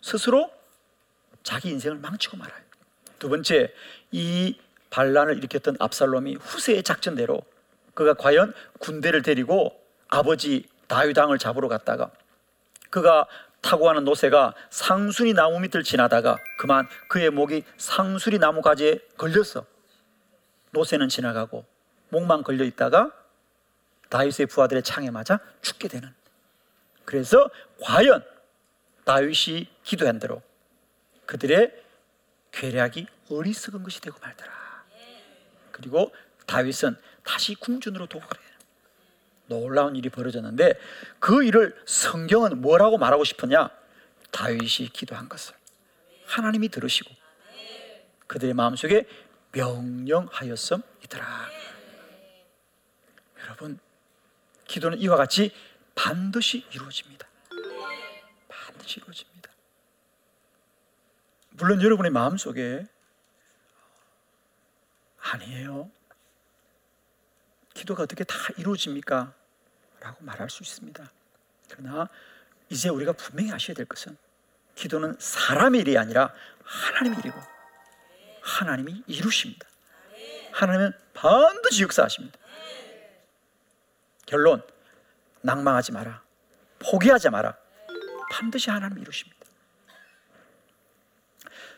스스로 0.00 0.50
자기 1.42 1.70
인생을 1.70 1.98
망치고 1.98 2.36
말아요. 2.36 2.62
두 3.18 3.28
번째, 3.28 3.74
이 4.12 4.58
반란을 4.90 5.36
일으켰던 5.38 5.76
압살롬이 5.78 6.36
후세의 6.36 6.82
작전대로 6.82 7.42
그가 7.94 8.14
과연 8.14 8.52
군대를 8.78 9.22
데리고 9.22 9.80
아버지 10.08 10.68
다윗왕을 10.86 11.38
잡으러 11.38 11.68
갔다가 11.68 12.10
그가 12.90 13.26
타고 13.60 13.84
가는 13.84 14.04
노새가 14.04 14.54
상수리 14.70 15.32
나무 15.32 15.58
밑을 15.60 15.82
지나다가 15.82 16.38
그만 16.58 16.86
그의 17.08 17.30
목이 17.30 17.64
상수리 17.76 18.38
나무 18.38 18.62
가지에 18.62 19.00
걸렸어. 19.16 19.66
노새는 20.70 21.08
지나가고 21.08 21.64
목만 22.10 22.42
걸려 22.42 22.64
있다가 22.64 23.12
다윗의 24.08 24.46
부하들의 24.46 24.82
창에 24.82 25.10
맞아 25.10 25.40
죽게 25.62 25.88
되는. 25.88 26.14
그래서 27.04 27.50
과연 27.82 28.24
다윗이 29.04 29.68
기도한 29.82 30.18
대로 30.18 30.42
그들의 31.26 31.72
괴략이 32.52 33.06
어리석은 33.30 33.82
것이 33.82 34.00
되고 34.00 34.16
말더라. 34.20 34.65
그리고 35.76 36.10
다윗은 36.46 36.96
다시 37.22 37.54
궁전으로 37.54 38.06
도굴해요. 38.06 38.46
놀라운 39.46 39.94
일이 39.94 40.08
벌어졌는데 40.08 40.80
그 41.18 41.44
일을 41.44 41.78
성경은 41.84 42.62
뭐라고 42.62 42.96
말하고 42.96 43.24
싶으냐? 43.24 43.68
다윗이 44.30 44.88
기도한 44.92 45.28
것을 45.28 45.54
하나님이 46.24 46.70
들으시고 46.70 47.14
그들의 48.26 48.54
마음속에 48.54 49.06
명령하였음이더라. 49.52 51.50
여러분, 53.42 53.78
기도는 54.66 54.98
이와 54.98 55.16
같이 55.16 55.52
반드시 55.94 56.64
이루어집니다. 56.72 57.28
반드시 58.48 59.00
이루어집니다. 59.00 59.50
물론 61.50 61.82
여러분의 61.82 62.10
마음속에 62.10 62.86
아니에요. 65.32 65.90
기도가 67.74 68.04
어떻게 68.04 68.24
다 68.24 68.34
이루어집니까? 68.56 69.32
라고 70.00 70.24
말할 70.24 70.48
수 70.50 70.62
있습니다. 70.62 71.10
그러나 71.68 72.08
이제 72.68 72.88
우리가 72.88 73.12
분명히 73.12 73.52
아셔야 73.52 73.74
될 73.74 73.86
것은 73.86 74.16
기도는 74.74 75.16
사람의 75.18 75.80
일이 75.82 75.98
아니라 75.98 76.32
하나님의 76.62 77.18
일이고 77.20 77.40
하나님이 78.42 79.02
이루십니다. 79.06 79.66
하나님은 80.52 80.92
반드시 81.12 81.82
역사하십니다. 81.82 82.38
결론 84.26 84.62
낭망하지 85.42 85.92
마라. 85.92 86.22
포기하지 86.78 87.30
마라. 87.30 87.56
반드시 88.30 88.70
하나님 88.70 88.98
이루십니다. 88.98 89.36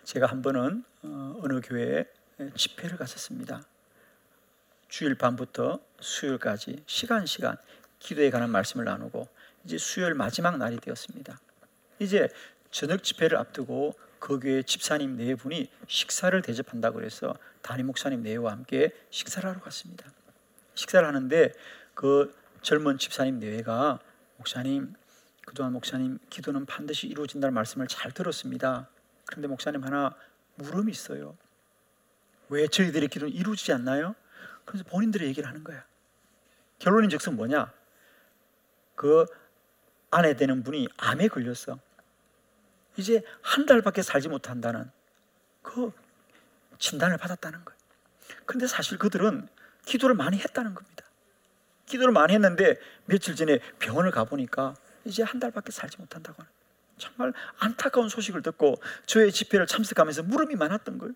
제가 0.05 0.27
한 0.27 0.43
번은 0.43 0.85
어, 1.03 1.41
어느 1.43 1.61
교회에 1.61 2.05
집회를 2.55 2.97
갔었습니다. 2.97 3.63
주일 4.89 5.17
밤부터 5.17 5.81
수요일까지 6.01 6.83
시간 6.87 7.27
시간 7.27 7.57
기도에 7.99 8.31
관한 8.31 8.51
말씀을 8.51 8.85
나누고 8.85 9.29
이제 9.65 9.77
수요일 9.77 10.15
마지막 10.15 10.57
날이 10.57 10.79
되었습니다. 10.79 11.39
이제 11.99 12.29
저녁 12.71 13.03
집회를 13.03 13.37
앞두고 13.39 13.95
그 14.19 14.39
교회 14.41 14.63
집사님 14.63 15.17
네 15.17 15.35
분이 15.35 15.71
식사를 15.87 16.41
대접한다고 16.43 17.03
해서 17.03 17.37
담임 17.63 17.87
목사님 17.87 18.23
네와 18.23 18.53
함께 18.53 18.91
식사를 19.11 19.49
하러 19.49 19.61
갔습니다. 19.61 20.11
식사를 20.75 21.07
하는데 21.07 21.53
그 21.95 22.35
젊은 22.63 22.99
집사님 22.99 23.41
네가 23.41 24.01
목사님 24.37 24.95
그동안 25.45 25.73
목사님 25.73 26.19
기도는 26.31 26.67
반드시 26.67 27.09
이루어진다는 27.09 27.55
말씀을 27.55 27.89
잘 27.89 28.13
들었습니다. 28.13 28.89
그런데 29.25 29.49
목사님 29.49 29.83
하나 29.85 30.15
물음이 30.57 30.91
있어요. 30.91 31.37
왜 32.49 32.67
저희들의 32.67 33.09
기도는 33.09 33.35
이루어지지 33.35 33.73
않나요? 33.73 34.15
그래서 34.65 34.85
본인들이 34.85 35.27
얘기를 35.27 35.49
하는 35.49 35.65
거야. 35.65 35.85
결론인 36.79 37.11
즉슨 37.11 37.37
뭐냐? 37.37 37.73
그 38.95 39.27
아내 40.11 40.35
되는 40.35 40.63
분이 40.63 40.89
암에 40.97 41.29
걸렸어. 41.29 41.79
이제 42.97 43.23
한 43.43 43.67
달밖에 43.67 44.03
살지 44.03 44.29
못한다는 44.29 44.91
그 45.63 45.93
진단을 46.79 47.17
받았다는 47.17 47.65
거예요. 47.65 47.79
그런데 48.45 48.67
사실 48.67 48.99
그들은 48.99 49.49
기도를 49.85 50.15
많이 50.15 50.39
했다는 50.39 50.75
겁니다. 50.75 51.05
기도를 51.87 52.13
많이 52.13 52.35
했는데 52.35 52.77
며칠 53.07 53.37
전에 53.37 53.61
병원을 53.79 54.11
가보니까 54.11 54.75
이제 55.05 55.23
한 55.23 55.41
달밖에 55.41 55.73
살지 55.73 55.99
못한다고 55.99 56.43
하는 56.43 56.51
정말 56.99 57.33
안타까운 57.59 58.09
소식을 58.09 58.43
듣고 58.43 58.75
저의 59.07 59.33
집회를 59.33 59.67
참석하면서 59.67 60.25
물음이 60.25 60.57
많았던 60.57 60.99
거예요. 60.99 61.15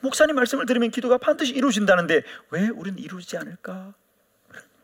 목사님 0.00 0.36
말씀을 0.36 0.66
들으면 0.66 0.90
기도가 0.90 1.18
반드시 1.18 1.54
이루어진다는데 1.54 2.22
왜 2.50 2.68
우리는 2.68 2.98
이루어지지 2.98 3.36
않을까? 3.36 3.94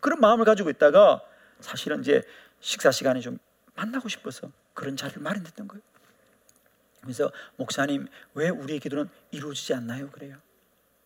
그런 0.01 0.20
마음을 0.20 0.44
가지고 0.44 0.70
있다가 0.70 1.20
사실은 1.61 2.01
이제 2.01 2.22
식사 2.61 2.90
시간에 2.90 3.20
좀 3.20 3.38
만나고 3.74 4.09
싶어서 4.09 4.51
그런 4.74 4.96
자리를 4.96 5.20
마련했던 5.22 5.68
거예요. 5.68 5.83
그래서 7.03 7.31
목사님 7.57 8.07
왜 8.35 8.48
우리의 8.48 8.81
기도는 8.81 9.09
이루어지지 9.31 9.74
않나요? 9.74 10.11
그래요. 10.11 10.37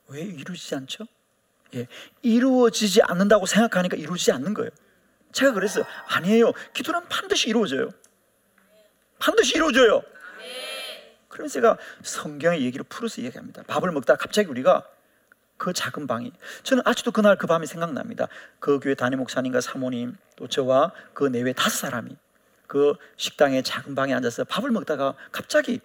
왜 0.08 0.22
이루어지지 0.22 0.74
않죠? 0.74 1.06
예, 1.74 1.86
이루어지지 2.22 3.02
않는다고 3.02 3.46
생각하니까 3.46 3.96
이루어지지 3.96 4.32
않는 4.32 4.54
거예요. 4.54 4.70
제가 5.32 5.52
그랬어요. 5.52 5.84
아니에요. 6.08 6.52
기도는 6.74 7.08
반드시 7.08 7.48
이루어져요. 7.48 7.88
반드시 9.18 9.56
이루어져요. 9.56 10.02
그래서 11.32 11.54
제가 11.54 11.78
성경의 12.02 12.62
얘기를 12.62 12.84
풀어서 12.88 13.22
얘기합니다. 13.22 13.62
밥을 13.66 13.90
먹다 13.90 14.16
갑자기 14.16 14.48
우리가 14.50 14.86
그 15.56 15.72
작은 15.72 16.06
방이 16.06 16.30
저는 16.62 16.82
아직도 16.86 17.10
그날 17.10 17.38
그 17.38 17.46
밤이 17.46 17.66
생각납니다. 17.66 18.28
그 18.60 18.78
교회 18.80 18.94
담임 18.94 19.18
목사님과 19.20 19.62
사모님 19.62 20.16
또 20.36 20.46
저와 20.46 20.92
그 21.14 21.24
내외 21.24 21.54
다섯 21.54 21.86
사람이 21.86 22.16
그 22.66 22.94
식당의 23.16 23.62
작은 23.62 23.94
방에 23.94 24.12
앉아서 24.12 24.44
밥을 24.44 24.70
먹다가 24.70 25.14
갑자기 25.30 25.80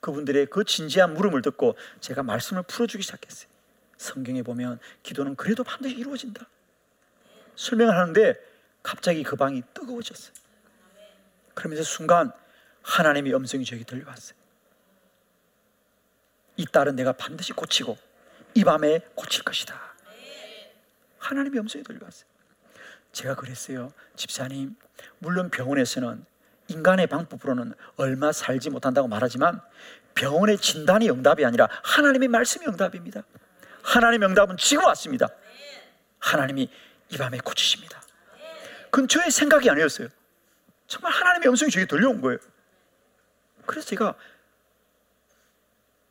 그분들의 0.00 0.46
그 0.46 0.64
진지한 0.64 1.14
물음을 1.14 1.40
듣고 1.42 1.76
제가 2.00 2.24
말씀을 2.24 2.64
풀어주기 2.64 3.02
시작했어요. 3.04 3.48
성경에 3.96 4.42
보면 4.42 4.80
기도는 5.04 5.36
그래도 5.36 5.62
반드시 5.62 5.94
이루어진다. 5.94 6.46
설명을 7.54 7.96
하는데 7.96 8.34
갑자기 8.82 9.22
그 9.22 9.36
방이 9.36 9.62
뜨거워졌어요. 9.72 10.34
그러면서 11.54 11.84
순간 11.84 12.32
하나님의 12.82 13.34
음성이 13.34 13.64
저에게 13.64 13.84
들려왔어요. 13.84 14.43
이 16.56 16.66
딸은 16.66 16.96
내가 16.96 17.12
반드시 17.12 17.52
고치고 17.52 17.96
이 18.54 18.64
밤에 18.64 19.00
고칠 19.14 19.42
것이다. 19.42 19.80
하나님의 21.18 21.60
음성이 21.60 21.82
들려왔어요. 21.84 22.28
제가 23.12 23.34
그랬어요. 23.34 23.92
집사님, 24.16 24.76
물론 25.18 25.50
병원에서는 25.50 26.24
인간의 26.68 27.06
방법으로는 27.06 27.74
얼마 27.96 28.32
살지 28.32 28.70
못한다고 28.70 29.08
말하지만 29.08 29.60
병원의 30.14 30.58
진단이 30.58 31.10
응답이 31.10 31.44
아니라 31.44 31.68
하나님의 31.82 32.28
말씀이 32.28 32.66
응답입니다. 32.66 33.22
하나님의 33.82 34.28
응답은 34.30 34.56
지금 34.56 34.84
왔습니다. 34.84 35.28
하나님이 36.18 36.70
이 37.10 37.16
밤에 37.16 37.38
고치십니다. 37.38 38.02
저의 39.08 39.30
생각이 39.30 39.68
아니었어요. 39.68 40.08
정말 40.86 41.12
하나님의 41.12 41.48
음성이 41.48 41.70
저에게 41.70 41.86
들려온 41.86 42.20
거예요. 42.20 42.38
그래서 43.66 43.86
제가 43.88 44.14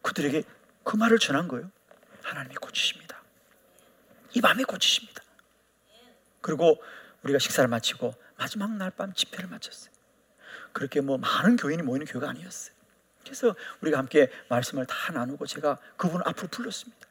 그들에게 0.04 0.44
그 0.84 0.96
말을 0.96 1.18
전한 1.18 1.48
거예요. 1.48 1.72
하나님이 2.22 2.56
고치십니다. 2.56 3.22
이 4.34 4.42
밤에 4.42 4.63
고치십니다. 4.63 5.24
그리고 6.42 6.82
우리가 7.24 7.39
식사를 7.39 7.68
마치고 7.68 8.13
마지막 8.38 8.72
날 8.76 8.92
밤 8.92 9.13
집회를 9.13 9.50
마쳤어요. 9.50 9.92
그렇게 10.74 11.02
뭐 11.02 11.18
많은 11.18 11.56
교인이 11.56 11.82
모이는 11.84 12.06
교회가 12.06 12.30
아니었어요. 12.30 12.74
그래서 13.24 13.56
우리가 13.82 13.98
함께 13.98 14.30
말씀을 14.50 14.86
다 14.86 15.13
나누고 15.13 15.46
제가 15.48 15.78
그분을 15.96 16.28
앞으로 16.28 16.50
불렀습니다. 16.50 17.08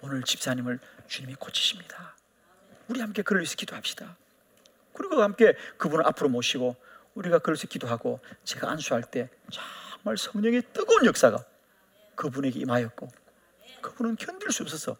오늘 0.00 0.22
집사님을 0.22 0.78
주님이 1.08 1.34
고치십니다. 1.34 2.16
우리 2.88 3.00
함께 3.00 3.22
그를 3.22 3.42
위해서 3.42 3.54
기도합시다. 3.56 4.16
그리고 4.94 5.22
함께 5.22 5.54
그분을 5.76 6.06
앞으로 6.06 6.30
모시고 6.30 6.74
우리가 7.14 7.40
그를 7.40 7.54
위해서 7.54 7.68
기도하고 7.68 8.20
제가 8.44 8.70
안수할 8.70 9.02
때 9.02 9.28
정말 9.50 10.16
성령의 10.16 10.62
뜨거운 10.72 11.04
역사가 11.04 11.44
그분에게 12.20 12.60
임하였고 12.60 13.10
그분은 13.80 14.16
견딜 14.16 14.52
수 14.52 14.62
없어서 14.62 14.98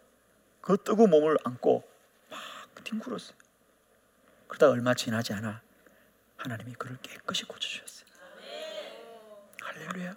그 0.63 0.79
뜨거운 0.83 1.11
몸을 1.11 1.37
안고 1.45 1.87
막 2.31 2.41
뒹굴었어요. 2.83 3.37
그러다 4.49 4.71
얼마 4.71 4.95
지나지 4.95 5.35
않아 5.35 5.61
하나님이 6.39 6.73
그를 6.79 6.97
깨끗이 7.03 7.45
고쳐주셨어요. 7.45 8.07
할렐루야. 9.61 10.17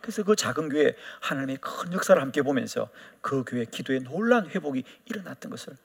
그래서 0.00 0.22
그 0.22 0.36
작은 0.36 0.68
교회 0.68 0.94
하나님의 1.22 1.56
큰 1.56 1.92
역사를 1.92 2.20
함께 2.22 2.42
보면서 2.42 2.88
그 3.20 3.42
교회 3.44 3.64
기도의 3.64 4.00
놀란 4.00 4.48
회복이 4.48 4.84
일어났던 5.06 5.50
것을 5.50 5.76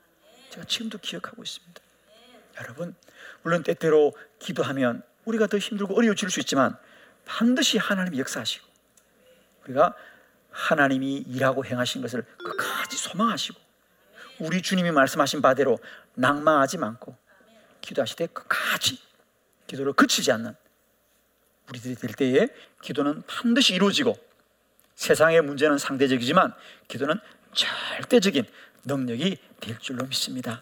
제가 0.51 0.67
지금도 0.67 0.99
기억하고 0.99 1.41
있습니다. 1.41 1.81
여러분, 2.61 2.95
물론 3.41 3.63
때때로 3.63 4.13
기도하면 4.37 5.01
우리가 5.25 5.47
더 5.47 5.57
힘들고 5.57 5.97
어려워질 5.97 6.29
수 6.29 6.39
있지만 6.41 6.77
반드시 7.25 7.79
하나님이 7.79 8.19
역사하시고 8.19 8.74
우리가 9.65 9.95
하나님이 10.51 11.17
일하고 11.27 11.65
행하신 11.65 12.01
것을 12.01 12.23
끝까지 12.37 12.97
소망하시고 12.97 13.59
우리 14.39 14.61
주님이 14.61 14.91
말씀하신 14.91 15.41
바대로 15.41 15.79
낭망하지 16.13 16.77
않고 16.81 17.15
기도하실 17.81 18.15
때 18.17 18.27
끝까지 18.27 18.99
기도를 19.67 19.93
그치지 19.93 20.31
않는 20.31 20.55
우리들이 21.69 21.95
될 21.95 22.13
때에 22.13 22.47
기도는 22.81 23.23
반드시 23.27 23.73
이루어지고 23.73 24.17
세상의 24.95 25.41
문제는 25.41 25.77
상대적이지만 25.77 26.53
기도는 26.87 27.19
절대적인 27.53 28.45
능력이 28.85 29.37
될 29.59 29.79
줄로 29.79 30.05
믿습니다. 30.05 30.61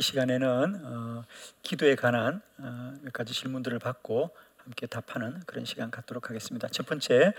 이 0.00 0.02
시간에는 0.02 0.80
어, 0.82 1.24
기도에 1.60 1.94
관한 1.94 2.40
어, 2.56 2.94
몇 3.02 3.12
가지 3.12 3.34
질문들을 3.34 3.78
받고 3.80 4.30
함께 4.56 4.86
답하는 4.86 5.42
그런 5.44 5.66
시간 5.66 5.90
갖도록 5.90 6.30
하겠습니다. 6.30 6.68
첫 6.68 6.86
번째, 6.86 7.34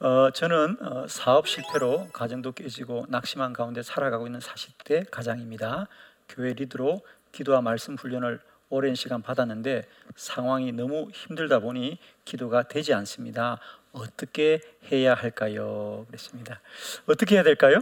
어, 0.00 0.32
저는 0.32 0.78
어, 0.80 1.06
사업 1.06 1.46
실패로 1.46 2.08
가정도 2.12 2.50
깨지고 2.50 3.06
낙심한 3.10 3.52
가운데 3.52 3.84
살아가고 3.84 4.26
있는 4.26 4.40
40대 4.40 5.08
가장입니다. 5.08 5.86
교회 6.28 6.52
리드로 6.52 7.00
기도와 7.30 7.60
말씀 7.60 7.94
훈련을 7.94 8.40
오랜 8.70 8.96
시간 8.96 9.22
받았는데 9.22 9.86
상황이 10.16 10.72
너무 10.72 11.10
힘들다 11.12 11.60
보니 11.60 12.00
기도가 12.24 12.64
되지 12.64 12.92
않습니다. 12.92 13.60
어떻게 13.92 14.60
해야 14.90 15.14
할까요? 15.14 16.06
그랬습니다. 16.08 16.60
어떻게 17.06 17.36
해야 17.36 17.44
될까요? 17.44 17.80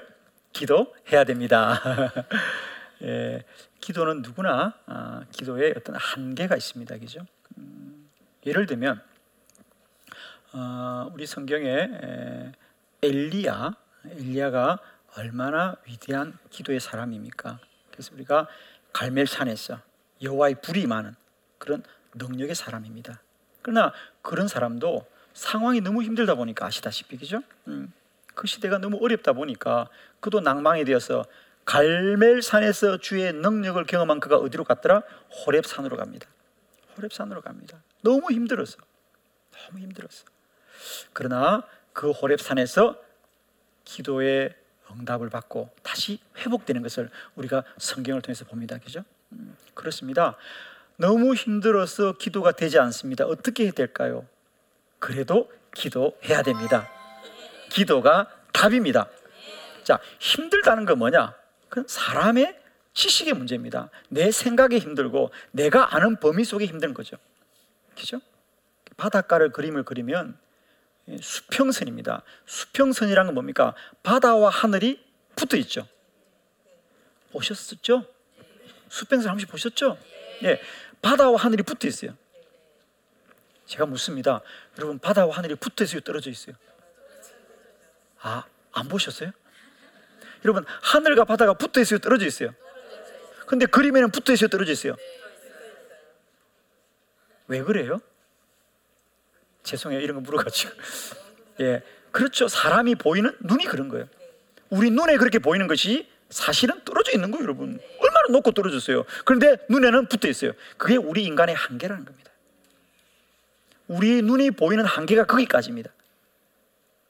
기도해야 0.52 1.24
됩니다. 1.24 1.80
예, 3.02 3.44
기도는 3.80 4.22
누구나 4.22 4.74
아, 4.86 5.24
기도에 5.30 5.72
어떤 5.76 5.94
한계가 5.96 6.56
있습니다. 6.56 6.98
그죠? 6.98 7.20
음, 7.56 8.08
예를 8.44 8.66
들면 8.66 9.00
어, 10.52 11.10
우리 11.12 11.26
성경에 11.26 11.68
에, 11.68 12.52
엘리야, 13.02 13.76
엘리야가 14.06 14.78
얼마나 15.16 15.76
위대한 15.86 16.38
기도의 16.50 16.80
사람입니까? 16.80 17.60
그래서 17.90 18.14
우리가 18.14 18.48
갈멜산에서 18.92 19.80
여호와의 20.22 20.60
불이 20.62 20.86
많은 20.86 21.14
그런 21.58 21.82
능력의 22.14 22.54
사람입니다. 22.54 23.20
그러나 23.62 23.92
그런 24.22 24.48
사람도 24.48 25.06
상황이 25.34 25.80
너무 25.80 26.02
힘들다 26.02 26.34
보니까 26.34 26.66
아시다시피 26.66 27.16
그죠? 27.16 27.42
음, 27.68 27.92
그 28.34 28.46
시대가 28.46 28.78
너무 28.78 28.98
어렵다 29.00 29.32
보니까 29.32 29.88
그도 30.20 30.40
낭망이 30.40 30.84
되어서 30.84 31.24
갈멜산에서 31.68 32.96
주의 32.96 33.30
능력을 33.30 33.84
경험한 33.84 34.20
그가 34.20 34.38
어디로 34.38 34.64
갔더라? 34.64 35.02
호렙산으로 35.46 35.98
갑니다. 35.98 36.26
호렙산으로 36.96 37.42
갑니다. 37.42 37.82
너무 38.00 38.32
힘들었어. 38.32 38.78
너무 39.52 39.80
힘들었어. 39.80 40.24
그러나 41.12 41.62
그 41.92 42.10
호렙산에서 42.10 42.98
기도의 43.84 44.54
응답을 44.90 45.28
받고 45.28 45.68
다시 45.82 46.18
회복되는 46.38 46.80
것을 46.82 47.10
우리가 47.34 47.64
성경을 47.76 48.22
통해서 48.22 48.46
봅니다. 48.46 48.78
그죠? 48.78 49.04
음, 49.32 49.54
그렇습니다. 49.74 50.38
너무 50.96 51.34
힘들어서 51.34 52.14
기도가 52.14 52.52
되지 52.52 52.78
않습니다. 52.78 53.26
어떻게 53.26 53.64
해야 53.64 53.72
될까요? 53.72 54.26
그래도 54.98 55.52
기도해야 55.74 56.42
됩니다. 56.42 56.88
기도가 57.68 58.26
답입니다. 58.54 59.10
자, 59.84 60.00
힘들다는 60.18 60.86
건 60.86 60.98
뭐냐? 60.98 61.47
그 61.68 61.84
사람의 61.86 62.58
지식의 62.94 63.34
문제입니다. 63.34 63.90
내 64.08 64.30
생각이 64.30 64.78
힘들고 64.78 65.30
내가 65.52 65.94
아는 65.94 66.18
범위 66.18 66.44
속에 66.44 66.66
힘든 66.66 66.94
거죠. 66.94 67.16
그죠? 67.96 68.20
바닷가를 68.96 69.52
그림을 69.52 69.84
그리면 69.84 70.38
수평선입니다. 71.20 72.22
수평선이란 72.46 73.26
건 73.26 73.34
뭡니까? 73.34 73.74
바다와 74.02 74.50
하늘이 74.50 75.02
붙어 75.36 75.56
있죠. 75.58 75.86
보셨었죠? 77.32 78.04
수평선 78.88 79.30
한번 79.30 79.46
보셨죠? 79.46 79.98
예. 80.44 80.60
바다와 81.02 81.38
하늘이 81.38 81.62
붙어 81.62 81.86
있어요. 81.86 82.16
제가 83.66 83.86
묻습니다. 83.86 84.40
여러분 84.78 84.98
바다와 84.98 85.36
하늘이 85.36 85.54
붙어 85.54 85.84
있어요, 85.84 86.00
떨어져 86.00 86.30
있어요? 86.30 86.56
아, 88.20 88.44
안 88.72 88.88
보셨어요? 88.88 89.30
여러분 90.44 90.64
하늘과 90.82 91.24
바다가 91.24 91.54
붙어 91.54 91.80
있어요, 91.80 91.98
떨어져 91.98 92.26
있어요? 92.26 92.54
근데 93.46 93.66
그림에는 93.66 94.10
붙어 94.10 94.32
있어요, 94.32 94.48
떨어져 94.48 94.72
있어요? 94.72 94.96
왜 97.46 97.62
그래요? 97.62 98.00
죄송해요, 99.62 100.00
이런 100.00 100.16
거 100.16 100.20
물어가지고. 100.20 100.72
예, 101.60 101.82
그렇죠. 102.10 102.46
사람이 102.46 102.96
보이는 102.96 103.34
눈이 103.40 103.64
그런 103.64 103.88
거예요. 103.88 104.06
우리 104.70 104.90
눈에 104.90 105.16
그렇게 105.16 105.38
보이는 105.38 105.66
것이 105.66 106.08
사실은 106.30 106.82
떨어져 106.84 107.12
있는 107.12 107.30
거예요, 107.30 107.44
여러분. 107.44 107.80
얼마나 107.98 108.28
높고 108.30 108.52
떨어졌어요. 108.52 109.04
그런데 109.24 109.56
눈에는 109.70 110.08
붙어 110.08 110.28
있어요. 110.28 110.52
그게 110.76 110.96
우리 110.96 111.24
인간의 111.24 111.54
한계라는 111.54 112.04
겁니다. 112.04 112.30
우리 113.86 114.20
눈이 114.20 114.50
보이는 114.52 114.84
한계가 114.84 115.24
거기까지입니다. 115.24 115.90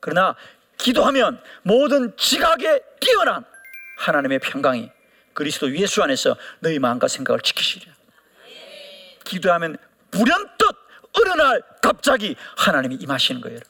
그러나 0.00 0.36
기도하면 0.78 1.42
모든 1.62 2.16
지각에 2.16 2.80
뛰어난 3.00 3.44
하나님의 3.98 4.38
평강이 4.38 4.90
그리스도 5.34 5.74
예수 5.76 6.02
안에서 6.02 6.36
너희 6.60 6.78
마음과 6.78 7.08
생각을 7.08 7.40
지키시리라. 7.40 7.92
기도하면 9.24 9.76
불현듯 10.10 10.76
어느 11.12 11.28
날 11.34 11.62
갑자기 11.82 12.36
하나님이 12.56 12.96
임하시는 12.96 13.40
거예요. 13.40 13.60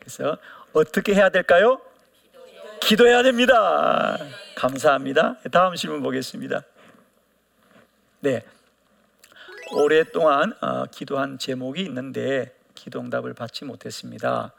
그래서 0.00 0.38
어떻게 0.72 1.14
해야 1.14 1.28
될까요? 1.28 1.80
기도해야 2.80 3.22
됩니다. 3.22 4.18
감사합니다. 4.56 5.36
다음 5.52 5.74
질문 5.74 6.02
보겠습니다. 6.02 6.62
네. 8.20 8.44
오랫동안 9.72 10.54
어, 10.60 10.86
기도한 10.86 11.38
제목이 11.38 11.82
있는데 11.82 12.54
기도 12.74 13.00
응답을 13.00 13.34
받지 13.34 13.64
못했습니다. 13.64 14.52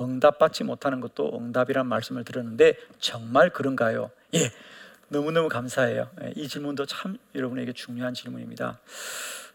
응답받지 0.00 0.64
못하는 0.64 1.00
것도 1.00 1.38
응답이란 1.38 1.86
말씀을 1.86 2.24
들었는데 2.24 2.76
정말 2.98 3.50
그런가요? 3.50 4.10
예. 4.34 4.50
너무너무 5.08 5.48
감사해요. 5.48 6.10
예, 6.22 6.32
이 6.34 6.48
질문도 6.48 6.86
참 6.86 7.16
여러분에게 7.34 7.72
중요한 7.72 8.12
질문입니다. 8.12 8.78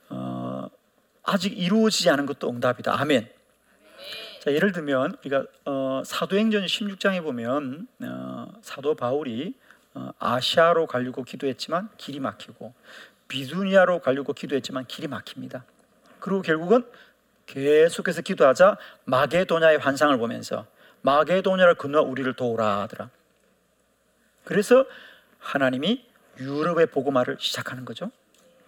어, 0.10 0.70
아직 1.24 1.58
이루어지지 1.58 2.10
않은 2.10 2.26
것도 2.26 2.50
응답이다. 2.50 3.00
아멘. 3.00 3.30
자, 4.40 4.52
예를 4.52 4.72
들면 4.72 5.18
우리가 5.22 5.46
어, 5.66 6.02
사도행전 6.06 6.66
16장에 6.66 7.22
보면 7.22 7.88
어, 8.02 8.48
사도 8.62 8.96
바울이 8.96 9.54
어, 9.94 10.12
아시아로 10.20 10.88
가려고 10.88 11.24
기도했지만 11.24 11.90
길이 11.98 12.20
막히고 12.20 12.74
비두니아로 13.28 14.00
가려고 14.00 14.34
기도했지만 14.34 14.86
길이 14.88 15.08
막힙니다. 15.08 15.64
그리고 16.20 16.42
결국은 16.42 16.86
계속해서 17.52 18.22
기도하자 18.22 18.78
마게도냐의 19.04 19.78
환상을 19.78 20.18
보면서 20.18 20.66
마게도냐를 21.02 21.76
건너 21.76 22.02
우리를 22.02 22.34
도우라 22.34 22.82
하더라. 22.82 23.10
그래서 24.46 24.86
하나님이 25.40 26.06
유럽의 26.40 26.88
복음화를 26.88 27.38
시작하는 27.40 27.84
거죠. 27.84 28.10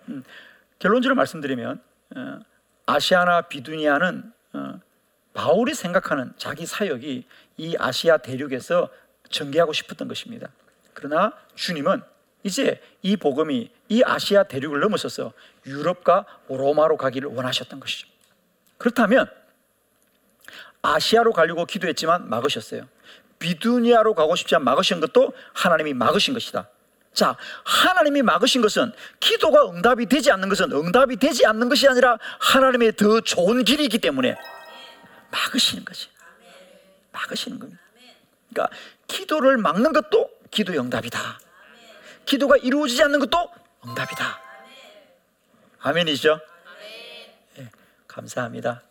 음, 0.10 0.24
결론적으로 0.80 1.16
말씀드리면 1.16 1.82
어, 2.16 2.40
아시아나 2.86 3.44
비두니아는 3.44 4.34
어, 4.54 4.80
바울이 5.34 5.74
생각하는 5.74 6.34
자기 6.38 6.66
사역이 6.66 7.26
이 7.58 7.76
아시아 7.80 8.18
대륙에서 8.18 8.90
전개하고 9.30 9.72
싶었던 9.72 10.10
것입니다. 10.10 10.50
그러나 10.94 11.34
주님은 11.56 12.02
이제 12.44 12.82
이 13.02 13.16
복음이 13.16 13.72
이 13.88 14.04
아시아 14.06 14.44
대륙을 14.44 14.82
넘어서서 14.82 15.32
유럽과 15.66 16.26
로마로 16.50 16.98
가기를 16.98 17.30
원하셨던 17.30 17.80
것이죠. 17.80 18.13
그렇다면 18.84 19.32
아시아로 20.82 21.32
가려고 21.32 21.66
기도했지만 21.66 22.30
막으셨어요. 22.30 22.86
비두니아로 23.40 24.14
가고 24.14 24.36
싶지 24.36 24.56
않 24.56 24.64
막으신 24.66 25.00
것도 25.00 25.32
하나님이 25.54 25.94
막으신 25.94 26.34
것이다. 26.34 26.68
자, 27.14 27.38
하나님이 27.64 28.24
막으신 28.24 28.62
것은 28.62 28.92
기도가 29.22 29.70
응답이 29.70 30.08
되지 30.08 30.32
않는 30.32 30.50
것은 30.50 30.74
응답이 30.74 31.16
되지 31.16 31.46
않는 31.46 31.70
것이 31.70 31.88
아니라 31.88 32.18
하나님의 32.40 32.98
더 32.98 33.22
좋은 33.22 33.64
길이 33.64 33.86
있기 33.86 34.00
때문에 34.00 34.36
막으시는 35.32 35.86
것이. 35.86 36.10
막으시는 37.14 37.60
겁니다. 37.60 37.82
그러니까 38.50 38.76
기도를 39.08 39.60
막는 39.60 39.94
것도 39.94 40.30
기도 40.52 40.74
응답이다. 40.74 41.40
기도가 42.26 42.58
이루어지지 42.58 43.02
않는 43.04 43.20
것도 43.20 43.50
응답이다. 43.88 44.42
아멘이죠? 45.80 46.42
네, 48.14 48.16
감사합니다. 48.16 48.82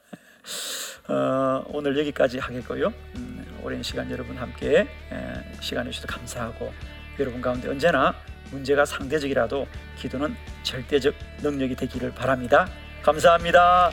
어, 1.09 1.65
오늘 1.69 1.97
여기까지 1.99 2.39
하겠고요. 2.39 2.93
음, 3.17 3.61
오랜 3.63 3.83
시간 3.83 4.11
여러분 4.11 4.37
함께 4.37 4.81
에, 4.81 5.61
시간 5.61 5.87
내주셔서 5.87 6.09
감사하고 6.09 6.73
여러분 7.21 7.41
가운데 7.41 7.69
언제나 7.69 8.15
문제가 8.51 8.85
상대적이라도 8.85 9.67
기도는 9.97 10.35
절대적 10.65 11.15
능력이 11.43 11.77
되기를 11.77 12.13
바랍니다. 12.13 12.69
감사합니다. 13.03 13.93